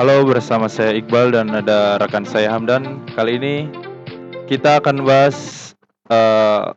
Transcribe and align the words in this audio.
Halo, 0.00 0.24
bersama 0.24 0.64
saya 0.64 0.96
Iqbal 0.96 1.28
dan 1.28 1.52
ada 1.52 2.00
rekan 2.00 2.24
saya 2.24 2.56
Hamdan. 2.56 3.04
Kali 3.12 3.36
ini 3.36 3.68
kita 4.48 4.80
akan 4.80 5.04
bahas 5.04 5.36
uh, 6.08 6.72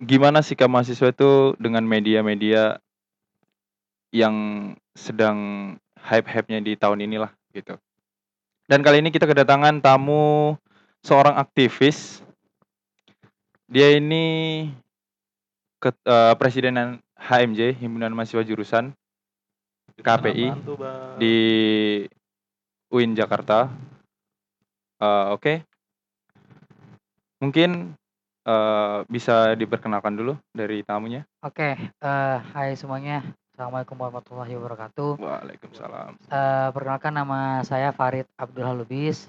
gimana 0.00 0.40
sikap 0.40 0.64
mahasiswa 0.72 1.12
itu 1.12 1.52
dengan 1.60 1.84
media-media 1.84 2.80
yang 4.16 4.32
sedang 4.96 5.36
hype-hype-nya 6.00 6.64
di 6.64 6.72
tahun 6.72 7.04
inilah 7.04 7.28
gitu. 7.52 7.76
Dan 8.64 8.80
kali 8.80 9.04
ini 9.04 9.12
kita 9.12 9.28
kedatangan 9.28 9.84
tamu 9.84 10.56
seorang 11.04 11.36
aktivis. 11.36 12.24
Dia 13.68 13.92
ini 13.92 14.72
ke, 15.76 15.92
uh, 16.08 16.32
presidenan 16.40 16.96
HMJ 17.12 17.76
Himpunan 17.76 18.16
Mahasiswa 18.16 18.40
Jurusan 18.40 18.96
KPI 20.00 20.48
di 21.20 21.36
UIN 22.92 23.16
Jakarta. 23.16 23.72
Uh, 25.00 25.34
Oke, 25.34 25.40
okay. 25.40 25.56
mungkin 27.40 27.96
uh, 28.44 29.02
bisa 29.08 29.56
diperkenalkan 29.56 30.14
dulu 30.14 30.36
dari 30.52 30.84
tamunya. 30.84 31.24
Oke, 31.42 31.74
okay, 31.74 31.74
uh, 32.04 32.38
hai 32.52 32.76
semuanya. 32.76 33.24
Assalamualaikum 33.52 33.96
warahmatullahi 33.96 34.54
wabarakatuh. 34.54 35.10
Waalaikumsalam. 35.18 36.20
Uh, 36.28 36.68
perkenalkan 36.72 37.12
nama 37.16 37.64
saya 37.64 37.90
Farid 37.96 38.28
Abdul 38.36 38.68
Halubis. 38.68 39.28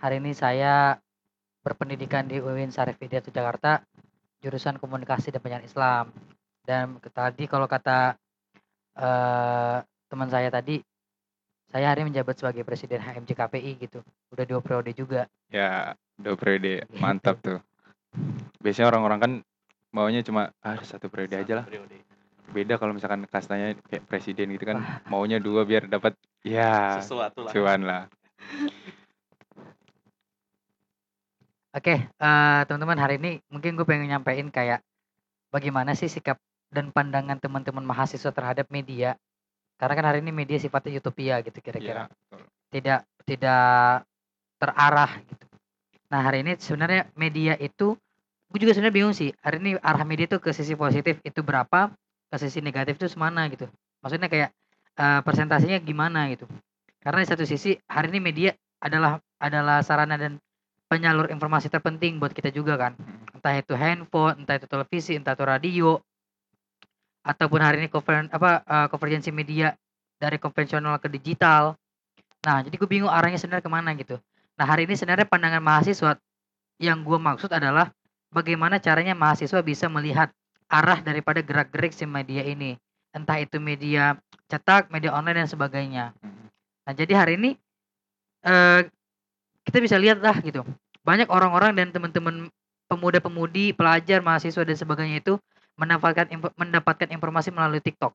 Hari 0.00 0.20
ini 0.20 0.36
saya 0.36 1.00
berpendidikan 1.64 2.28
di 2.28 2.40
UIN 2.40 2.72
Syarif 2.72 3.00
Hidayat 3.00 3.28
Jakarta, 3.28 3.84
jurusan 4.44 4.76
Komunikasi 4.76 5.32
dan 5.32 5.40
Penyiaran 5.40 5.68
Islam. 5.68 6.04
Dan 6.62 6.96
tadi 7.12 7.44
kalau 7.50 7.66
kata 7.66 8.16
uh, 9.00 9.84
teman 10.08 10.28
saya 10.30 10.48
tadi, 10.52 10.80
saya 11.72 11.88
hari 11.88 12.04
menjabat 12.04 12.36
sebagai 12.36 12.68
presiden 12.68 13.00
HMJ 13.00 13.32
KPI 13.32 13.72
gitu. 13.80 14.04
Udah 14.28 14.44
dua 14.44 14.60
periode 14.60 14.92
juga. 14.92 15.24
Ya, 15.48 15.96
dua 16.20 16.36
periode. 16.36 16.84
Mantap 17.00 17.40
tuh. 17.40 17.58
Biasanya 18.60 18.92
orang-orang 18.92 19.18
kan 19.18 19.32
maunya 19.88 20.20
cuma 20.20 20.52
ah 20.60 20.76
satu 20.84 21.08
periode 21.08 21.32
aja 21.32 21.64
lah. 21.64 21.66
Beda 22.52 22.76
kalau 22.76 22.92
misalkan 22.92 23.24
kastanya 23.24 23.72
kayak 23.88 24.04
presiden 24.04 24.52
gitu 24.52 24.68
kan 24.68 24.84
maunya 25.08 25.40
dua 25.40 25.64
biar 25.64 25.88
dapat 25.88 26.12
ya 26.44 27.00
sesuatu 27.00 27.48
lah. 27.48 27.52
Cuan 27.56 27.80
lah. 27.88 28.02
Oke, 31.72 31.96
okay, 31.96 31.98
uh, 32.20 32.28
eh, 32.28 32.60
teman-teman 32.68 33.00
hari 33.00 33.16
ini 33.16 33.40
mungkin 33.48 33.80
gue 33.80 33.88
pengen 33.88 34.12
nyampein 34.12 34.52
kayak 34.52 34.84
bagaimana 35.48 35.96
sih 35.96 36.12
sikap 36.12 36.36
dan 36.68 36.92
pandangan 36.92 37.40
teman-teman 37.40 37.80
mahasiswa 37.80 38.28
terhadap 38.28 38.68
media 38.68 39.16
karena 39.82 39.98
kan 39.98 40.06
hari 40.14 40.18
ini 40.22 40.30
media 40.30 40.62
sifatnya 40.62 41.02
utopia 41.02 41.42
gitu 41.42 41.58
kira-kira. 41.58 42.06
Ya, 42.06 42.38
tidak 42.70 43.00
tidak 43.26 44.06
terarah 44.62 45.10
gitu. 45.26 45.46
Nah 46.06 46.22
hari 46.22 46.46
ini 46.46 46.54
sebenarnya 46.54 47.10
media 47.18 47.58
itu 47.58 47.98
gue 48.46 48.58
juga 48.62 48.78
sebenarnya 48.78 48.94
bingung 48.94 49.16
sih 49.16 49.34
hari 49.42 49.58
ini 49.58 49.74
arah 49.82 50.06
media 50.06 50.30
itu 50.30 50.38
ke 50.38 50.54
sisi 50.54 50.78
positif 50.78 51.18
itu 51.26 51.42
berapa 51.42 51.90
ke 52.30 52.36
sisi 52.38 52.62
negatif 52.62 53.02
itu 53.02 53.10
semana 53.10 53.50
gitu. 53.50 53.66
Maksudnya 54.06 54.30
kayak 54.30 54.54
uh, 55.02 55.18
presentasinya 55.26 55.82
gimana 55.82 56.30
gitu. 56.30 56.46
Karena 57.02 57.26
di 57.26 57.28
satu 57.34 57.42
sisi 57.42 57.74
hari 57.90 58.14
ini 58.14 58.22
media 58.22 58.50
adalah 58.78 59.18
adalah 59.42 59.82
sarana 59.82 60.14
dan 60.14 60.38
penyalur 60.86 61.26
informasi 61.26 61.66
terpenting 61.66 62.22
buat 62.22 62.30
kita 62.30 62.54
juga 62.54 62.78
kan. 62.78 62.94
Hmm. 62.94 63.34
entah 63.34 63.58
itu 63.58 63.74
handphone 63.74 64.46
entah 64.46 64.62
itu 64.62 64.70
televisi 64.70 65.18
entah 65.18 65.34
itu 65.34 65.42
radio 65.42 65.98
ataupun 67.22 67.62
hari 67.62 67.82
ini 67.82 67.88
konveren 67.88 68.26
apa 68.34 68.66
uh, 68.66 68.86
konvergensi 68.90 69.30
media 69.30 69.74
dari 70.18 70.38
konvensional 70.38 70.98
ke 70.98 71.10
digital. 71.10 71.74
Nah, 72.42 72.62
jadi 72.62 72.74
gue 72.74 72.88
bingung 72.90 73.10
arahnya 73.10 73.38
sebenarnya 73.38 73.64
ke 73.66 73.72
mana 73.72 73.90
gitu. 73.94 74.18
Nah, 74.58 74.66
hari 74.66 74.86
ini 74.86 74.98
sebenarnya 74.98 75.26
pandangan 75.26 75.62
mahasiswa 75.62 76.18
yang 76.82 77.06
gue 77.06 77.18
maksud 77.18 77.50
adalah 77.54 77.94
bagaimana 78.34 78.82
caranya 78.82 79.14
mahasiswa 79.14 79.62
bisa 79.62 79.86
melihat 79.86 80.34
arah 80.66 80.98
daripada 80.98 81.38
gerak-gerik 81.42 81.94
si 81.94 82.02
media 82.06 82.42
ini. 82.42 82.74
Entah 83.14 83.38
itu 83.38 83.62
media 83.62 84.18
cetak, 84.50 84.90
media 84.90 85.14
online 85.14 85.46
dan 85.46 85.48
sebagainya. 85.50 86.04
Nah, 86.82 86.92
jadi 86.96 87.12
hari 87.14 87.38
ini 87.38 87.50
uh, 88.42 88.82
kita 89.62 89.78
bisa 89.78 89.96
lihat 90.00 90.18
lah 90.18 90.34
gitu. 90.42 90.66
Banyak 91.06 91.30
orang-orang 91.30 91.78
dan 91.78 91.94
teman-teman 91.94 92.50
pemuda-pemudi, 92.90 93.74
pelajar, 93.74 94.18
mahasiswa 94.20 94.62
dan 94.66 94.76
sebagainya 94.76 95.22
itu 95.22 95.38
mendapatkan 95.76 96.28
mendapatkan 96.56 97.08
informasi 97.08 97.50
melalui 97.50 97.80
TikTok. 97.80 98.12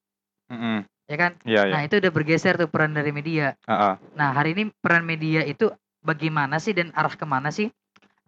Mm-hmm. 0.52 0.78
Ya 1.08 1.16
kan? 1.16 1.32
Yeah, 1.48 1.72
nah, 1.72 1.82
itu 1.88 2.04
udah 2.04 2.12
bergeser 2.12 2.60
tuh 2.60 2.68
peran 2.68 2.92
dari 2.92 3.16
media. 3.16 3.56
Uh-uh. 3.64 3.96
Nah, 4.20 4.36
hari 4.36 4.52
ini 4.56 4.68
peran 4.84 5.08
media 5.08 5.44
itu 5.48 5.72
bagaimana 6.04 6.60
sih 6.60 6.76
dan 6.76 6.92
arah 6.92 7.16
ke 7.16 7.24
mana 7.24 7.48
sih? 7.48 7.72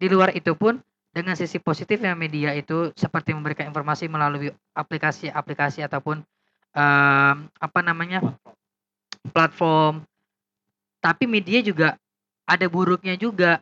Di 0.00 0.08
luar 0.08 0.32
itu 0.32 0.56
pun 0.56 0.80
dengan 1.12 1.36
sisi 1.36 1.60
positifnya 1.60 2.16
media 2.16 2.56
itu 2.56 2.88
seperti 2.96 3.36
memberikan 3.36 3.68
informasi 3.68 4.08
melalui 4.08 4.48
aplikasi-aplikasi 4.72 5.84
ataupun 5.84 6.24
um, 6.72 7.36
apa 7.52 7.80
namanya 7.84 8.24
platform. 9.28 10.00
Tapi 11.04 11.24
media 11.28 11.60
juga 11.60 12.00
ada 12.48 12.66
buruknya 12.68 13.16
juga. 13.20 13.60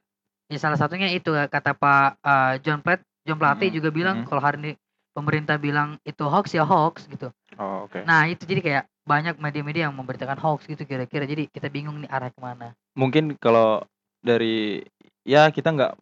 Ya 0.49 0.57
salah 0.63 0.79
satunya 0.81 1.13
itu 1.13 1.35
kata 1.35 1.75
Pak 1.77 2.09
uh, 2.25 2.55
John 2.65 2.81
Platt, 2.81 3.05
John 3.27 3.37
Plate 3.37 3.69
hmm. 3.69 3.77
juga 3.77 3.89
bilang 3.93 4.17
hmm. 4.23 4.27
kalau 4.31 4.41
hari 4.41 4.57
ini 4.63 4.73
pemerintah 5.19 5.59
bilang 5.59 5.99
itu 6.07 6.23
hoax 6.23 6.55
ya 6.55 6.63
hoax 6.63 7.11
gitu. 7.11 7.35
Oh, 7.59 7.91
oke. 7.91 7.99
Okay. 7.99 8.03
Nah, 8.07 8.31
itu 8.31 8.47
jadi 8.47 8.61
kayak 8.63 8.85
banyak 9.03 9.35
media-media 9.43 9.91
yang 9.91 9.97
memberitakan 9.99 10.39
hoax 10.39 10.71
gitu 10.71 10.87
kira-kira. 10.87 11.27
Jadi 11.27 11.51
kita 11.51 11.67
bingung 11.67 11.99
nih 11.99 12.11
arah 12.13 12.31
ke 12.31 12.39
mana. 12.39 12.71
Mungkin 12.95 13.35
kalau 13.43 13.83
dari 14.23 14.87
ya 15.27 15.51
kita 15.51 15.75
nggak 15.75 15.93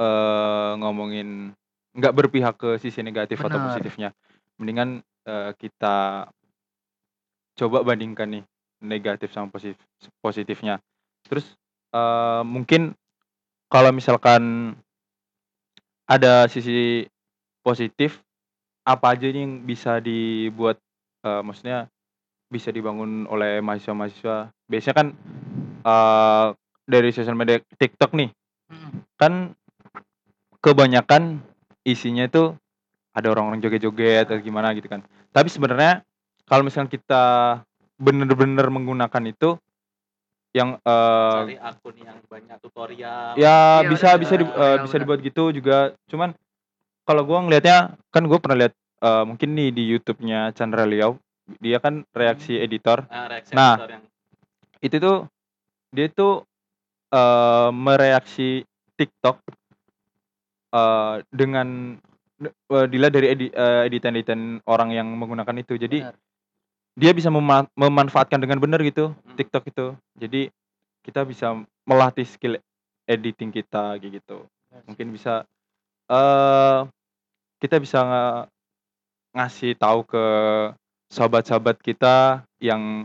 uh, 0.00 0.72
ngomongin 0.80 1.52
nggak 1.92 2.14
berpihak 2.16 2.56
ke 2.56 2.80
sisi 2.80 3.04
negatif 3.04 3.44
Bener. 3.44 3.52
atau 3.52 3.58
positifnya. 3.68 4.08
Mendingan 4.56 5.04
uh, 5.28 5.52
kita 5.60 6.28
coba 7.56 7.78
bandingkan 7.84 8.40
nih 8.40 8.44
negatif 8.80 9.32
sama 9.36 9.52
positif 9.52 9.80
positifnya. 10.24 10.80
Terus 11.28 11.44
uh, 11.92 12.40
mungkin 12.46 12.96
kalau 13.68 13.90
misalkan 13.92 14.72
ada 16.06 16.46
sisi 16.46 17.10
positif 17.66 18.22
apa 18.86 19.18
aja 19.18 19.26
yang 19.26 19.66
bisa 19.66 19.98
dibuat, 19.98 20.78
uh, 21.26 21.42
maksudnya 21.42 21.90
bisa 22.46 22.70
dibangun 22.70 23.26
oleh 23.26 23.58
mahasiswa-mahasiswa? 23.58 24.54
Biasanya 24.70 24.94
kan, 24.94 25.08
uh, 25.82 26.54
dari 26.86 27.10
sosial 27.10 27.34
media 27.34 27.58
TikTok 27.58 28.14
nih, 28.14 28.30
kan 29.18 29.58
kebanyakan 30.62 31.42
isinya 31.82 32.30
itu 32.30 32.54
ada 33.10 33.26
orang-orang 33.34 33.58
joget-joget 33.58 34.30
atau 34.30 34.38
gimana 34.38 34.70
gitu 34.78 34.86
kan. 34.86 35.02
Tapi 35.34 35.50
sebenarnya 35.50 36.06
kalau 36.46 36.62
misalnya 36.62 36.94
kita 36.94 37.24
bener-bener 37.98 38.70
menggunakan 38.70 39.24
itu 39.26 39.58
yang, 40.54 40.78
uh, 40.86 41.42
Cari 41.42 41.58
akun 41.58 41.96
yang 42.00 42.16
banyak 42.30 42.56
tutorial. 42.62 43.34
Ya 43.36 43.82
Iya, 43.82 43.90
bisa 43.90 44.08
bisa 44.16 44.34
di 44.40 44.44
uh, 44.46 44.78
bisa 44.80 44.96
dibuat 44.96 45.20
gitu 45.20 45.52
juga, 45.52 45.92
cuman 46.08 46.32
kalau 47.06 47.22
gue 47.22 47.38
ngelihatnya 47.38 47.94
kan 48.10 48.22
gue 48.26 48.38
pernah 48.42 48.66
lihat 48.66 48.74
uh, 49.00 49.22
mungkin 49.22 49.54
nih 49.54 49.70
di 49.70 49.82
YouTube-nya 49.94 50.50
Chandra 50.52 50.82
Liao 50.84 51.22
dia 51.62 51.78
kan 51.78 52.02
reaksi 52.10 52.58
hmm. 52.58 52.66
editor 52.66 52.98
ah, 53.06 53.30
reaksi 53.30 53.54
nah 53.54 53.78
editor 53.78 53.90
yang... 53.94 54.04
itu 54.82 54.96
tuh 54.98 55.16
dia 55.94 56.06
tuh 56.10 56.34
uh, 57.14 57.70
mereaksi 57.70 58.66
TikTok 58.98 59.38
uh, 60.74 61.22
dengan 61.30 61.96
uh, 62.42 62.86
dilihat 62.90 63.14
dari 63.14 63.26
edi, 63.30 63.46
uh, 63.54 63.86
editan-editan 63.86 64.60
orang 64.66 64.90
yang 64.90 65.06
menggunakan 65.14 65.56
itu 65.62 65.78
jadi 65.78 66.10
benar. 66.10 66.16
dia 66.98 67.12
bisa 67.14 67.30
mema 67.30 67.70
memanfaatkan 67.78 68.42
dengan 68.42 68.58
benar 68.58 68.82
gitu 68.82 69.14
hmm. 69.14 69.38
TikTok 69.38 69.64
itu 69.70 69.86
jadi 70.18 70.50
kita 71.06 71.22
bisa 71.22 71.54
melatih 71.86 72.26
skill 72.26 72.58
editing 73.06 73.54
kita 73.54 73.94
gitu 74.02 74.50
mungkin 74.90 75.14
bisa 75.14 75.46
uh, 76.10 76.90
kita 77.60 77.80
bisa 77.80 78.00
ngasih 79.36 79.76
tahu 79.76 80.04
ke 80.08 80.24
sahabat-sahabat 81.12 81.76
kita 81.80 82.42
yang 82.58 83.04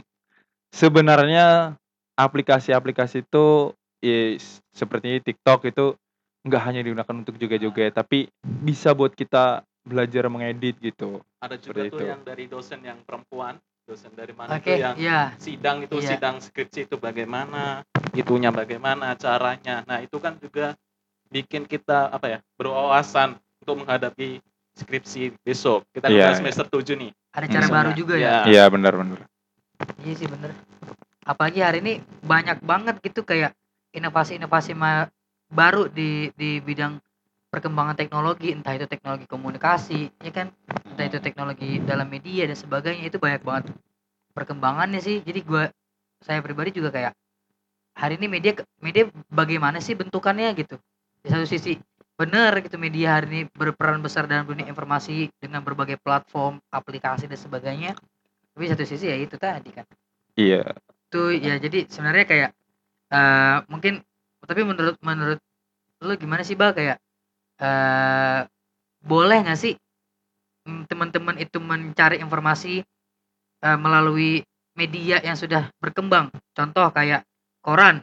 sebenarnya 0.71 1.75
aplikasi-aplikasi 2.15 3.27
itu 3.27 3.75
ya, 3.99 4.39
seperti 4.71 5.21
TikTok 5.21 5.67
itu 5.69 5.95
nggak 6.41 6.63
hanya 6.65 6.81
digunakan 6.81 7.15
untuk 7.21 7.37
juga-juga 7.37 7.85
tapi 7.93 8.31
bisa 8.41 8.97
buat 8.97 9.13
kita 9.13 9.61
belajar 9.85 10.29
mengedit 10.29 10.77
gitu. 10.81 11.21
Ada 11.41 11.57
juga 11.57 11.89
tuh 11.89 12.01
itu. 12.01 12.03
yang 12.05 12.21
dari 12.21 12.45
dosen 12.45 12.81
yang 12.85 13.01
perempuan, 13.01 13.57
dosen 13.85 14.13
dari 14.13 14.33
mana 14.33 14.57
okay, 14.57 14.77
itu 14.77 14.81
yang 14.85 14.95
yeah. 14.97 15.25
sidang 15.41 15.85
itu 15.85 15.97
yeah. 16.01 16.09
sidang 16.15 16.35
skripsi 16.37 16.89
itu 16.89 16.97
bagaimana, 17.01 17.81
itunya 18.13 18.53
bagaimana 18.53 19.17
caranya. 19.17 19.81
Nah, 19.89 20.01
itu 20.05 20.21
kan 20.21 20.37
juga 20.37 20.77
bikin 21.33 21.65
kita 21.65 22.13
apa 22.13 22.27
ya, 22.29 22.39
berwawasan 22.61 23.41
untuk 23.61 23.85
menghadapi 23.85 24.41
skripsi 24.75 25.37
besok. 25.45 25.85
Kita 25.93 26.09
yeah, 26.09 26.33
semester 26.33 26.65
yeah. 26.65 26.97
7 26.97 27.01
nih. 27.07 27.11
Ada 27.31 27.45
cara 27.47 27.65
baru 27.69 27.91
juga 27.93 28.15
ya? 28.17 28.43
Iya, 28.49 28.65
yeah, 28.65 28.67
benar 28.67 28.93
benar. 28.97 29.19
Iya 30.01 30.13
sih 30.17 30.27
benar. 30.29 30.51
apalagi 31.21 31.61
hari 31.61 31.85
ini 31.85 31.93
banyak 32.25 32.65
banget 32.65 32.97
gitu 33.05 33.21
kayak 33.21 33.53
inovasi-inovasi 33.93 34.73
baru 35.53 35.85
di 35.85 36.33
di 36.33 36.57
bidang 36.63 36.97
perkembangan 37.51 37.99
teknologi 37.99 38.55
entah 38.55 38.73
itu 38.73 38.87
teknologi 38.87 39.27
komunikasi 39.27 40.07
ya 40.23 40.31
kan 40.31 40.49
entah 40.87 41.05
itu 41.05 41.19
teknologi 41.19 41.83
dalam 41.83 42.07
media 42.07 42.47
dan 42.47 42.55
sebagainya 42.55 43.11
itu 43.11 43.19
banyak 43.19 43.43
banget 43.43 43.75
perkembangannya 44.31 45.03
sih 45.03 45.19
jadi 45.21 45.39
gue 45.43 45.63
saya 46.23 46.39
pribadi 46.39 46.71
juga 46.71 46.89
kayak 46.89 47.13
hari 47.99 48.15
ini 48.15 48.31
media 48.31 48.55
media 48.79 49.11
bagaimana 49.27 49.83
sih 49.83 49.93
bentukannya 49.93 50.55
gitu 50.55 50.79
di 51.21 51.27
satu 51.27 51.43
sisi 51.43 51.75
benar 52.21 52.53
gitu 52.61 52.77
media 52.77 53.17
hari 53.17 53.25
ini 53.33 53.41
berperan 53.49 53.97
besar 54.05 54.29
dalam 54.29 54.45
dunia 54.45 54.69
informasi 54.69 55.33
dengan 55.41 55.65
berbagai 55.65 55.97
platform 55.97 56.61
aplikasi 56.69 57.25
dan 57.25 57.39
sebagainya. 57.41 57.97
Tapi 58.53 58.69
satu 58.69 58.85
sisi 58.85 59.09
ya 59.09 59.17
itu 59.17 59.41
tadi 59.41 59.73
kan. 59.73 59.89
Iya. 60.37 60.77
Tuh 61.09 61.33
ya 61.33 61.57
jadi 61.57 61.89
sebenarnya 61.89 62.25
kayak 62.29 62.51
uh, 63.09 63.65
mungkin 63.65 64.05
tapi 64.45 64.61
menurut 64.61 65.01
menurut 65.01 65.41
lu 66.05 66.13
gimana 66.21 66.45
sih 66.45 66.53
bal? 66.53 66.77
Kayak 66.77 67.01
uh, 67.57 68.45
boleh 69.01 69.41
nggak 69.41 69.57
sih 69.57 69.73
mm, 70.69 70.85
teman-teman 70.85 71.41
itu 71.41 71.57
mencari 71.57 72.21
informasi 72.21 72.85
uh, 73.65 73.77
melalui 73.81 74.45
media 74.77 75.17
yang 75.25 75.33
sudah 75.33 75.73
berkembang? 75.81 76.29
Contoh 76.53 76.85
kayak 76.93 77.25
koran. 77.65 77.97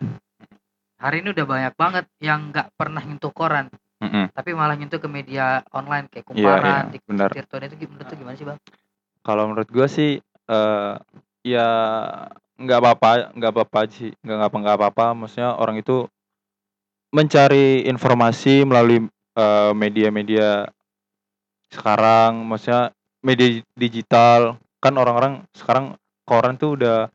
Hari 0.98 1.22
ini 1.22 1.30
udah 1.30 1.46
banyak 1.46 1.74
banget 1.78 2.04
yang 2.18 2.50
nggak 2.50 2.74
pernah 2.74 2.98
nyentuh 2.98 3.30
koran 3.30 3.70
mm 3.98 4.08
-hmm. 4.08 4.24
tapi 4.34 4.50
malah 4.54 4.74
nyentuh 4.78 5.02
ke 5.02 5.08
media 5.10 5.66
online 5.74 6.06
kayak 6.10 6.24
iya, 6.24 6.30
kumparan, 6.30 6.64
yeah, 6.64 6.82
yeah, 6.94 7.02
benar. 7.06 7.28
Tirton 7.34 7.62
itu 7.66 7.74
menurut 7.86 8.06
tuh 8.06 8.16
gimana 8.18 8.36
sih 8.38 8.46
bang? 8.46 8.58
Kalau 9.22 9.44
menurut 9.50 9.68
gue 9.68 9.86
sih 9.90 10.10
uh, 10.48 10.94
ya 11.42 11.68
nggak 12.58 12.78
apa-apa, 12.82 13.10
nggak 13.38 13.52
apa-apa 13.54 13.80
sih, 13.90 14.10
nggak 14.22 14.50
apa 14.50 14.56
nggak 14.58 14.76
apa-apa. 14.78 15.06
Maksudnya 15.14 15.54
orang 15.54 15.78
itu 15.78 16.06
mencari 17.14 17.88
informasi 17.88 18.66
melalui, 18.68 19.08
media 19.08 20.10
media-media 20.10 20.48
sekarang, 21.70 22.42
maksudnya 22.42 22.90
media 23.22 23.62
digital, 23.78 24.58
kan 24.82 24.94
orang-orang 24.98 25.46
sekarang 25.54 25.94
koran 26.26 26.58
tuh 26.58 26.74
udah 26.74 27.06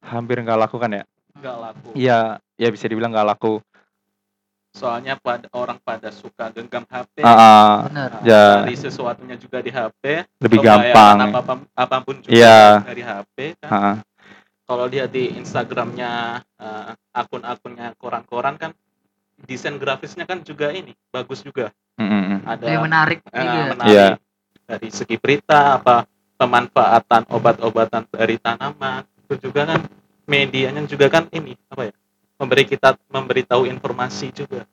hampir 0.00 0.40
nggak 0.40 0.56
laku 0.56 0.80
kan 0.80 0.96
ya? 0.96 1.04
Nggak 1.36 1.56
laku. 1.60 1.88
Iya, 1.92 2.40
ya 2.56 2.68
bisa 2.72 2.88
dibilang 2.88 3.12
nggak 3.12 3.28
laku. 3.36 3.60
Soalnya 4.74 5.14
pada 5.14 5.46
orang 5.54 5.78
pada 5.78 6.10
suka 6.10 6.50
genggam 6.50 6.82
HP, 6.82 7.22
uh, 7.22 7.86
Benar. 7.86 8.10
ya. 8.26 8.66
dari 8.66 8.74
sesuatunya 8.74 9.38
juga 9.38 9.62
di 9.62 9.70
HP, 9.70 10.26
Lebih 10.42 10.58
gampang. 10.58 11.30
apa 11.30 11.54
apa 11.78 11.96
pun 12.02 12.18
juga 12.18 12.34
Iya. 12.34 12.82
dari 12.82 13.02
HP 13.06 13.36
kan. 13.62 13.70
Heeh. 13.70 13.96
Kalau 14.64 14.84
lihat 14.90 15.14
di 15.14 15.30
Instagramnya 15.30 16.42
uh, 16.58 16.90
akun-akunnya 17.14 17.94
koran-koran 17.94 18.58
kan 18.58 18.74
desain 19.38 19.78
grafisnya 19.78 20.26
kan 20.26 20.42
juga 20.42 20.74
ini 20.74 20.90
bagus 21.08 21.44
juga. 21.44 21.70
Mm-hmm. 21.94 22.38
Ada 22.42 22.64
Lebih 22.66 22.80
menarik 22.82 23.18
uh, 23.22 23.30
juga. 23.30 23.62
menarik 23.78 23.92
Iya. 23.94 24.08
dari 24.66 24.88
segi 24.90 25.16
berita 25.22 25.78
apa 25.78 26.02
pemanfaatan 26.34 27.30
obat-obatan 27.30 28.02
dari 28.10 28.42
tanaman 28.42 29.06
itu 29.22 29.38
juga 29.38 29.70
kan 29.70 29.80
medianya 30.26 30.82
juga 30.84 31.06
kan 31.06 31.30
ini 31.30 31.54
apa 31.70 31.88
ya 31.88 31.94
memberi 32.38 32.64
kita 32.66 32.98
memberitahu 33.10 33.66
informasi 33.68 34.34
juga. 34.34 34.66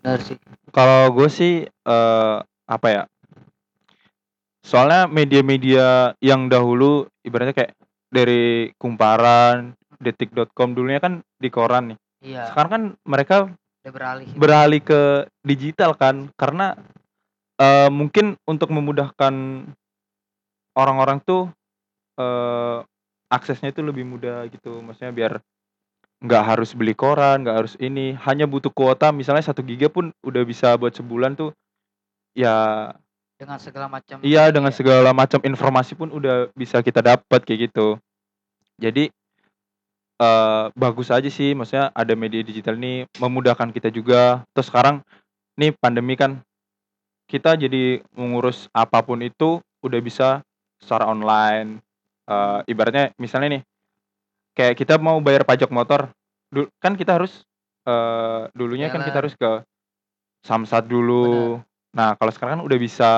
Benar 0.00 0.18
sih. 0.22 0.38
Kalau 0.72 1.10
gue 1.12 1.28
sih 1.28 1.54
uh, 1.66 2.38
apa 2.68 2.88
ya? 2.88 3.02
Soalnya 4.64 5.08
media-media 5.08 6.12
yang 6.20 6.52
dahulu 6.52 7.08
ibaratnya 7.24 7.56
kayak 7.56 7.72
dari 8.12 8.72
Kumparan, 8.76 9.72
Detik.com 9.98 10.76
dulunya 10.76 11.00
kan 11.00 11.24
di 11.40 11.48
koran 11.48 11.94
nih. 11.94 11.98
Iya. 12.24 12.42
Sekarang 12.52 12.70
kan 12.70 12.82
mereka 13.04 13.36
Udah 13.84 13.92
beralih. 13.94 14.26
beralih 14.36 14.80
ke 14.82 15.00
digital 15.42 15.96
kan 15.96 16.28
karena 16.36 16.76
uh, 17.58 17.90
mungkin 17.90 18.36
untuk 18.44 18.70
memudahkan 18.70 19.34
orang-orang 20.78 21.18
tuh 21.26 21.50
uh, 22.20 22.84
aksesnya 23.28 23.74
itu 23.74 23.82
lebih 23.82 24.04
mudah 24.06 24.46
gitu. 24.52 24.78
Maksudnya 24.84 25.12
biar 25.12 25.32
nggak 26.18 26.44
harus 26.44 26.74
beli 26.74 26.98
koran, 26.98 27.46
nggak 27.46 27.56
harus 27.62 27.74
ini, 27.78 28.18
hanya 28.26 28.50
butuh 28.50 28.74
kuota 28.74 29.14
misalnya 29.14 29.46
satu 29.46 29.62
giga 29.62 29.86
pun 29.86 30.10
udah 30.26 30.42
bisa 30.42 30.74
buat 30.74 30.90
sebulan 30.90 31.38
tuh 31.38 31.54
ya 32.34 32.90
dengan 33.38 33.58
segala 33.62 33.86
macam 33.86 34.18
Iya, 34.18 34.50
dengan 34.50 34.74
ya. 34.74 34.76
segala 34.82 35.14
macam 35.14 35.38
informasi 35.38 35.94
pun 35.94 36.10
udah 36.10 36.50
bisa 36.58 36.82
kita 36.82 36.98
dapat 36.98 37.46
kayak 37.46 37.70
gitu. 37.70 37.94
Jadi 38.82 39.14
uh, 40.18 40.74
bagus 40.74 41.14
aja 41.14 41.30
sih 41.30 41.54
maksudnya 41.54 41.94
ada 41.94 42.18
media 42.18 42.42
digital 42.42 42.74
ini 42.74 43.06
memudahkan 43.22 43.70
kita 43.70 43.94
juga. 43.94 44.42
Terus 44.50 44.66
sekarang 44.66 45.06
nih 45.54 45.70
pandemi 45.78 46.18
kan 46.18 46.42
kita 47.30 47.54
jadi 47.54 48.02
mengurus 48.18 48.66
apa 48.74 49.06
pun 49.06 49.22
itu 49.22 49.62
udah 49.86 50.00
bisa 50.02 50.42
secara 50.82 51.06
online. 51.06 51.78
Uh, 52.28 52.60
ibaratnya 52.66 53.14
misalnya 53.16 53.48
nih 53.56 53.62
kayak 54.58 54.74
kita 54.74 54.98
mau 54.98 55.22
bayar 55.22 55.46
pajak 55.46 55.70
motor, 55.70 56.10
kan 56.82 56.98
kita 56.98 57.14
harus 57.14 57.46
uh, 57.86 58.50
dulunya 58.58 58.90
kan 58.90 59.06
kita 59.06 59.22
harus 59.22 59.38
ke 59.38 59.62
Samsat 60.42 60.90
dulu. 60.90 61.62
Bener. 61.62 61.94
Nah, 61.94 62.10
kalau 62.18 62.30
sekarang 62.34 62.52
kan 62.58 62.64
udah 62.66 62.78
bisa 62.78 63.10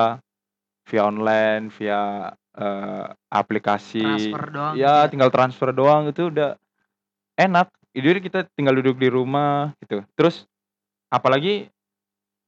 via 0.85 1.01
online, 1.05 1.73
via 1.73 2.33
uh, 2.57 3.05
aplikasi. 3.29 4.01
Transfer 4.01 4.45
doang 4.53 4.73
Ya, 4.77 4.85
gitu 4.85 5.01
ya? 5.05 5.09
tinggal 5.09 5.31
transfer 5.33 5.69
doang 5.73 6.09
itu 6.09 6.29
udah 6.29 6.57
enak. 7.37 7.73
Jadi 7.91 8.19
kita 8.23 8.47
tinggal 8.55 8.77
duduk 8.79 9.01
di 9.01 9.09
rumah 9.11 9.73
gitu. 9.83 10.01
Terus 10.15 10.47
apalagi 11.11 11.67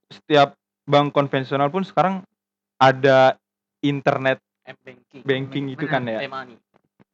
setiap 0.08 0.56
bank 0.86 1.12
konvensional 1.12 1.68
pun 1.74 1.84
sekarang 1.84 2.24
ada 2.80 3.36
internet 3.84 4.40
banking, 4.84 5.22
banking 5.22 5.66
itu 5.76 5.86
kan 5.86 6.08
ya. 6.08 6.24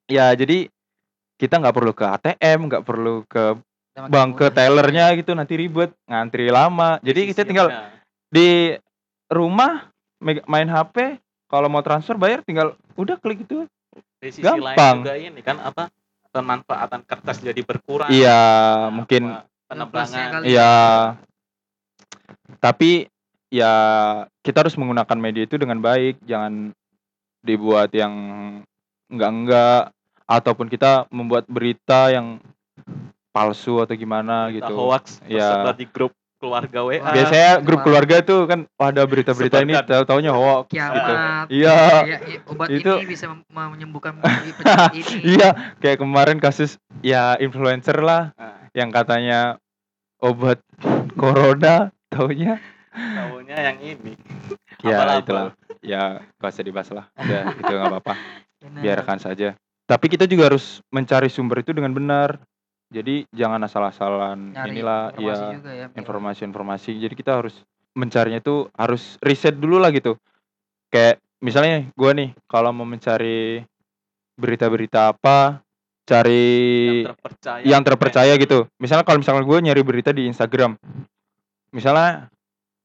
Ya, 0.10 0.34
jadi 0.34 0.70
kita 1.40 1.56
nggak 1.56 1.76
perlu 1.76 1.96
ke 1.96 2.04
ATM, 2.04 2.60
nggak 2.68 2.84
perlu 2.84 3.24
ke 3.24 3.56
bank 3.96 4.32
ke 4.36 4.48
tellernya 4.52 5.16
gitu 5.16 5.32
nanti 5.32 5.56
ribet, 5.56 5.96
ngantri 6.04 6.52
lama. 6.52 7.00
Jadi 7.00 7.32
kita 7.32 7.48
tinggal 7.48 7.72
di 8.28 8.76
rumah 9.32 9.88
main 10.20 10.68
HP, 10.68 11.16
kalau 11.48 11.72
mau 11.72 11.80
transfer 11.80 12.20
bayar 12.20 12.44
tinggal 12.44 12.76
udah 13.00 13.16
klik 13.18 13.48
itu. 13.48 13.64
Di 14.20 14.36
sisi 14.36 14.44
Gampang. 14.44 15.00
lain 15.00 15.08
juga 15.08 15.16
ini 15.16 15.40
kan 15.40 15.64
apa 15.64 15.88
pemanfaatan 16.36 17.08
kertas 17.08 17.40
jadi 17.40 17.64
berkurang. 17.64 18.12
Iya, 18.12 18.36
nah, 18.36 18.92
mungkin 18.92 19.24
penebangan. 19.72 20.44
Iya. 20.44 20.76
Tapi 22.60 23.08
ya 23.48 23.74
kita 24.44 24.68
harus 24.68 24.76
menggunakan 24.76 25.18
media 25.18 25.48
itu 25.48 25.56
dengan 25.56 25.80
baik, 25.80 26.20
jangan 26.28 26.76
dibuat 27.40 27.96
yang 27.96 28.14
enggak-enggak 29.08 29.96
ataupun 30.30 30.70
kita 30.70 31.10
membuat 31.10 31.50
berita 31.50 32.14
yang 32.14 32.38
palsu 33.34 33.82
atau 33.82 33.98
gimana 33.98 34.54
berita 34.54 34.70
gitu. 34.70 34.74
Hoax 34.78 35.06
ya. 35.26 35.74
di 35.74 35.90
grup 35.90 36.14
keluarga 36.40 36.80
WA. 36.88 37.04
Biasanya 37.04 37.52
grup 37.60 37.84
keluarga 37.84 38.24
tuh 38.24 38.48
kan 38.48 38.64
ada 38.80 39.04
berita-berita 39.04 39.60
ini 39.66 39.76
tahu 39.84 40.04
taunya 40.08 40.32
hoax 40.32 40.72
Kiamat. 40.72 40.96
gitu. 40.96 41.14
Iya. 41.60 41.78
Ya, 42.08 42.18
obat 42.48 42.68
itu, 42.72 42.92
ini 42.96 43.08
bisa 43.12 43.26
menyembuhkan 43.52 44.22
penyakit 44.24 44.56
ini. 44.64 45.20
iya, 45.36 45.76
kayak 45.84 46.00
kemarin 46.00 46.40
kasus 46.40 46.80
ya 47.04 47.36
influencer 47.44 48.00
lah 48.00 48.32
nah. 48.40 48.72
yang 48.72 48.94
katanya 48.94 49.60
obat 50.24 50.64
corona 51.20 51.92
taunya 52.08 52.64
taunya 52.96 53.56
yang 53.60 53.78
ini. 53.84 54.14
ya 54.80 55.20
itulah. 55.20 55.52
Ya, 55.80 56.24
gak 56.40 56.52
usah 56.52 56.64
dibahas 56.64 56.90
lah. 56.92 57.06
Udah, 57.16 57.44
itu 57.56 57.72
nggak 57.72 57.88
apa-apa. 57.88 58.14
Biarkan 58.84 59.20
saja. 59.20 59.56
Tapi 59.90 60.06
kita 60.06 60.30
juga 60.30 60.54
harus 60.54 60.86
mencari 60.94 61.34
sumber 61.34 61.66
itu 61.66 61.74
dengan 61.74 61.90
benar 61.90 62.38
jadi 62.90 63.30
jangan 63.30 63.62
asal-asalan 63.70 64.58
inilah 64.66 65.14
informasi 65.14 65.46
ya, 65.62 65.74
ya 65.78 65.88
informasi-informasi. 65.94 66.92
Jadi 66.98 67.14
kita 67.14 67.38
harus 67.38 67.54
mencarinya 67.94 68.42
itu 68.42 68.66
harus 68.74 69.22
riset 69.22 69.54
dulu 69.62 69.78
lah 69.78 69.94
gitu. 69.94 70.18
Kayak 70.90 71.22
misalnya 71.38 71.86
gue 71.94 72.12
nih 72.18 72.30
kalau 72.50 72.74
mau 72.74 72.90
mencari 72.90 73.62
berita-berita 74.42 75.14
apa, 75.14 75.62
cari 76.10 76.50
yang 77.06 77.14
terpercaya, 77.14 77.62
yang 77.62 77.84
terpercaya 77.86 78.34
gitu. 78.42 78.66
Misalnya 78.82 79.06
kalau 79.06 79.22
misalnya 79.22 79.46
gue 79.46 79.58
nyari 79.70 79.82
berita 79.86 80.10
di 80.10 80.26
Instagram, 80.26 80.74
misalnya 81.70 82.34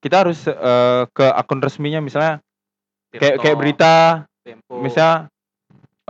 kita 0.05 0.21
harus 0.21 0.45
uh, 0.45 1.09
ke 1.17 1.25
akun 1.33 1.65
resminya 1.65 2.05
misalnya 2.05 2.45
kayak 3.09 3.41
kayak 3.41 3.57
berita, 3.57 3.95
Tempo. 4.45 4.85
misalnya 4.85 5.33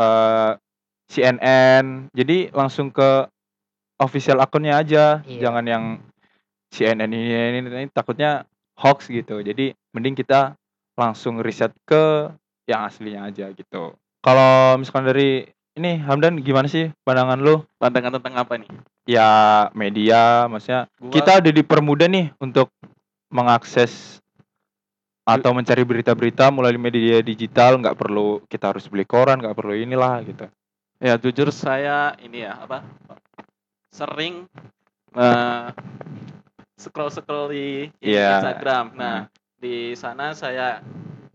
uh, 0.02 0.58
CNN, 1.14 2.10
jadi 2.10 2.50
langsung 2.50 2.90
ke 2.90 3.30
official 4.02 4.42
akunnya 4.42 4.82
aja, 4.82 5.22
iya. 5.22 5.46
jangan 5.46 5.62
yang 5.62 5.84
CNN 6.74 7.06
ini, 7.06 7.30
ini, 7.30 7.58
ini, 7.62 7.68
ini 7.86 7.90
takutnya 7.94 8.42
hoax 8.74 9.06
gitu. 9.06 9.38
Jadi 9.38 9.70
mending 9.94 10.18
kita 10.18 10.58
langsung 10.98 11.38
riset 11.38 11.70
ke 11.86 12.34
yang 12.66 12.82
aslinya 12.82 13.30
aja 13.30 13.54
gitu. 13.54 13.94
Kalau 14.24 14.74
misalkan 14.80 15.06
dari 15.06 15.46
ini 15.78 16.00
Hamdan 16.02 16.42
gimana 16.42 16.66
sih 16.66 16.90
pandangan 17.06 17.38
lu? 17.38 17.62
Pandangan 17.78 18.18
tentang 18.18 18.34
apa 18.34 18.58
nih? 18.58 18.70
Ya 19.06 19.28
media, 19.76 20.50
maksudnya 20.50 20.90
gua... 20.98 21.12
kita 21.14 21.30
udah 21.44 21.52
dipermudah 21.54 22.08
nih 22.10 22.26
untuk 22.42 22.72
mengakses 23.30 24.18
atau 25.24 25.56
mencari 25.56 25.82
berita-berita 25.86 26.52
melalui 26.52 26.80
media 26.80 27.20
digital, 27.24 27.80
nggak 27.80 27.96
perlu 27.96 28.44
kita 28.48 28.74
harus 28.74 28.84
beli 28.88 29.08
koran, 29.08 29.40
nggak 29.40 29.56
perlu 29.56 29.72
inilah 29.76 30.20
gitu. 30.24 30.46
Ya 31.02 31.14
jujur 31.18 31.50
saya 31.50 32.14
ini 32.22 32.46
ya 32.46 32.58
apa 32.64 32.86
sering 33.94 34.50
uh, 35.14 35.70
scroll 36.74 37.10
scroll 37.10 37.50
di 37.50 37.90
yeah. 38.02 38.38
Instagram. 38.38 38.94
Nah 38.98 39.16
hmm. 39.26 39.30
di 39.58 39.76
sana 39.94 40.34
saya 40.34 40.82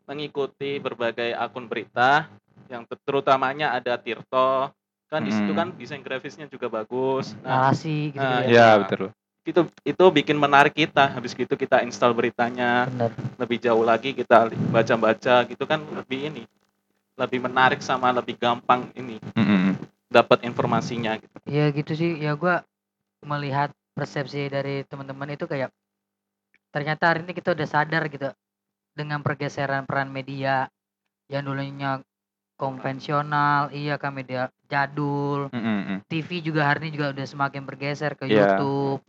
mengikuti 0.10 0.82
berbagai 0.82 1.38
akun 1.38 1.70
berita 1.70 2.26
yang 2.70 2.86
terutamanya 3.06 3.74
ada 3.74 3.98
Tirto 3.98 4.74
kan 5.10 5.26
hmm. 5.26 5.28
di 5.28 5.32
situ 5.34 5.52
hmm. 5.52 5.60
kan 5.60 5.68
desain 5.74 6.04
grafisnya 6.06 6.46
juga 6.46 6.70
bagus. 6.70 7.34
Nah, 7.42 7.70
Narasi 7.70 8.14
gitu 8.14 8.22
nah, 8.22 8.46
ya. 8.46 8.54
ya 8.54 8.68
betul. 8.86 9.10
Itu 9.42 9.62
itu 9.82 10.06
bikin 10.14 10.38
menarik 10.38 10.78
kita. 10.78 11.10
Habis 11.10 11.34
gitu 11.34 11.58
kita 11.58 11.82
install 11.82 12.14
beritanya. 12.14 12.86
Benar. 12.86 13.12
Lebih 13.42 13.58
jauh 13.58 13.82
lagi 13.82 14.14
kita 14.14 14.54
baca-baca 14.70 15.50
gitu 15.50 15.66
kan 15.66 15.82
lebih 15.98 16.30
ini. 16.30 16.44
Lebih 17.18 17.42
menarik 17.42 17.82
sama 17.82 18.14
lebih 18.14 18.38
gampang 18.38 18.94
ini. 18.94 19.18
Hmm. 19.34 19.49
Dapat 20.10 20.44
informasinya 20.44 21.16
gitu. 21.22 21.38
Iya 21.46 21.70
gitu 21.72 21.92
sih. 21.94 22.18
Ya 22.18 22.34
gua 22.34 22.66
melihat 23.24 23.70
persepsi 23.94 24.50
dari 24.50 24.84
teman-teman 24.88 25.34
itu 25.34 25.46
kayak 25.46 25.70
ternyata 26.70 27.14
hari 27.14 27.26
ini 27.26 27.34
kita 27.34 27.54
udah 27.54 27.68
sadar 27.68 28.06
gitu 28.10 28.30
dengan 28.94 29.22
pergeseran 29.22 29.86
peran 29.90 30.10
media 30.10 30.70
yang 31.30 31.46
dulunya 31.46 32.02
konvensional, 32.60 33.72
iya 33.72 33.96
kan 33.96 34.12
media 34.12 34.52
jadul, 34.68 35.48
mm 35.48 35.62
-hmm. 35.64 35.98
TV 36.12 36.44
juga 36.44 36.68
hari 36.68 36.90
ini 36.90 37.00
juga 37.00 37.16
udah 37.16 37.26
semakin 37.26 37.64
bergeser 37.64 38.20
ke 38.20 38.28
yeah. 38.28 38.60
YouTube, 38.60 39.00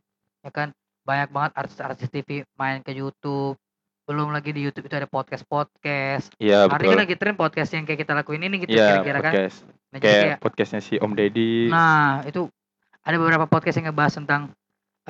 ya 0.47 0.51
kan 0.55 0.69
banyak 1.03 1.35
banget 1.35 1.53
artis-artis 1.59 2.07
TV 2.07 2.47
main 2.55 2.79
ke 2.87 2.95
YouTube, 2.95 3.59
belum 4.07 4.31
lagi 4.31 4.55
di 4.55 4.63
YouTube 4.63 4.87
itu 4.87 4.95
ada 4.95 5.11
podcast-podcast. 5.11 6.31
Iya 6.39 6.71
Hari 6.71 6.83
ini 6.87 6.95
kan 6.95 7.01
lagi 7.03 7.15
tren 7.19 7.35
podcast 7.35 7.75
yang 7.75 7.83
kayak 7.83 8.07
kita 8.07 8.15
lakuin 8.15 8.47
ini 8.47 8.63
gitu 8.63 8.79
yeah, 8.79 9.03
kira-kira 9.03 9.19
kan. 9.19 9.33
Nah, 9.35 9.80
kayak, 9.99 10.39
kayak 10.39 10.39
podcastnya 10.39 10.79
si 10.79 10.95
Om 11.03 11.13
Deddy. 11.19 11.67
Nah 11.67 12.23
itu 12.23 12.47
ada 13.03 13.17
beberapa 13.19 13.51
podcast 13.51 13.83
yang 13.83 13.91
ngebahas 13.91 14.23
tentang 14.23 14.55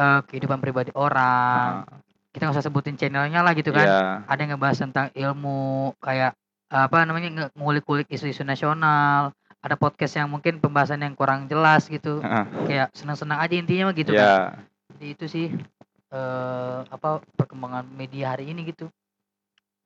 uh, 0.00 0.24
kehidupan 0.24 0.62
pribadi 0.64 0.94
orang, 0.96 1.84
uh 1.84 2.08
kita 2.30 2.46
nggak 2.46 2.56
usah 2.56 2.66
sebutin 2.66 2.94
channelnya 2.94 3.42
lah 3.42 3.52
gitu 3.58 3.74
kan. 3.74 3.86
Yeah. 3.86 4.14
ada 4.30 4.38
yang 4.38 4.54
ngebahas 4.54 4.78
tentang 4.78 5.06
ilmu 5.10 5.94
kayak 5.98 6.38
apa 6.70 7.02
namanya 7.02 7.50
ngulik-ngulik 7.58 8.06
isu-isu 8.06 8.46
nasional. 8.46 9.34
Ada 9.60 9.76
podcast 9.76 10.16
yang 10.16 10.32
mungkin 10.32 10.56
pembahasan 10.56 11.04
yang 11.04 11.12
kurang 11.12 11.44
jelas 11.50 11.90
gitu. 11.90 12.22
Uh. 12.24 12.46
kayak 12.64 12.88
senang-senang 12.96 13.42
aja 13.42 13.54
intinya 13.58 13.90
mah 13.90 13.96
gitu 13.98 14.14
yeah. 14.14 14.24
kan. 14.24 14.64
Jadi 14.96 15.06
itu 15.10 15.24
sih 15.26 15.46
uh, 16.14 16.86
apa 16.86 17.20
perkembangan 17.34 17.84
media 17.92 18.32
hari 18.32 18.48
ini 18.48 18.70
gitu. 18.70 18.88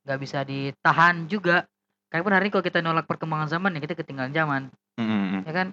Nggak 0.04 0.18
bisa 0.20 0.44
ditahan 0.44 1.26
juga. 1.26 1.64
Kayak 2.12 2.22
pun 2.28 2.32
hari 2.36 2.44
ini 2.46 2.52
kalau 2.52 2.64
kita 2.68 2.78
nolak 2.84 3.08
perkembangan 3.08 3.48
zaman 3.50 3.74
ya 3.74 3.80
kita 3.82 3.98
ketinggalan 3.98 4.30
zaman 4.36 4.62
mm 4.98 5.06
-hmm. 5.06 5.40
ya 5.46 5.52
kan 5.52 5.68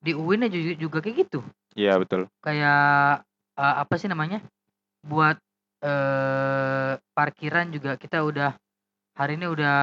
di 0.00 0.12
UIN 0.12 0.46
juga, 0.46 0.72
juga 0.76 0.98
kayak 1.02 1.16
gitu 1.26 1.40
iya 1.76 1.92
yeah, 1.92 1.96
betul 1.96 2.28
kayak 2.44 3.26
uh, 3.56 3.74
apa 3.82 3.94
sih 3.98 4.08
namanya 4.08 4.44
buat 5.06 5.38
eh, 5.86 6.92
parkiran 7.14 7.70
juga 7.70 7.94
kita 7.94 8.26
udah 8.26 8.58
hari 9.16 9.38
ini 9.38 9.46
udah 9.48 9.78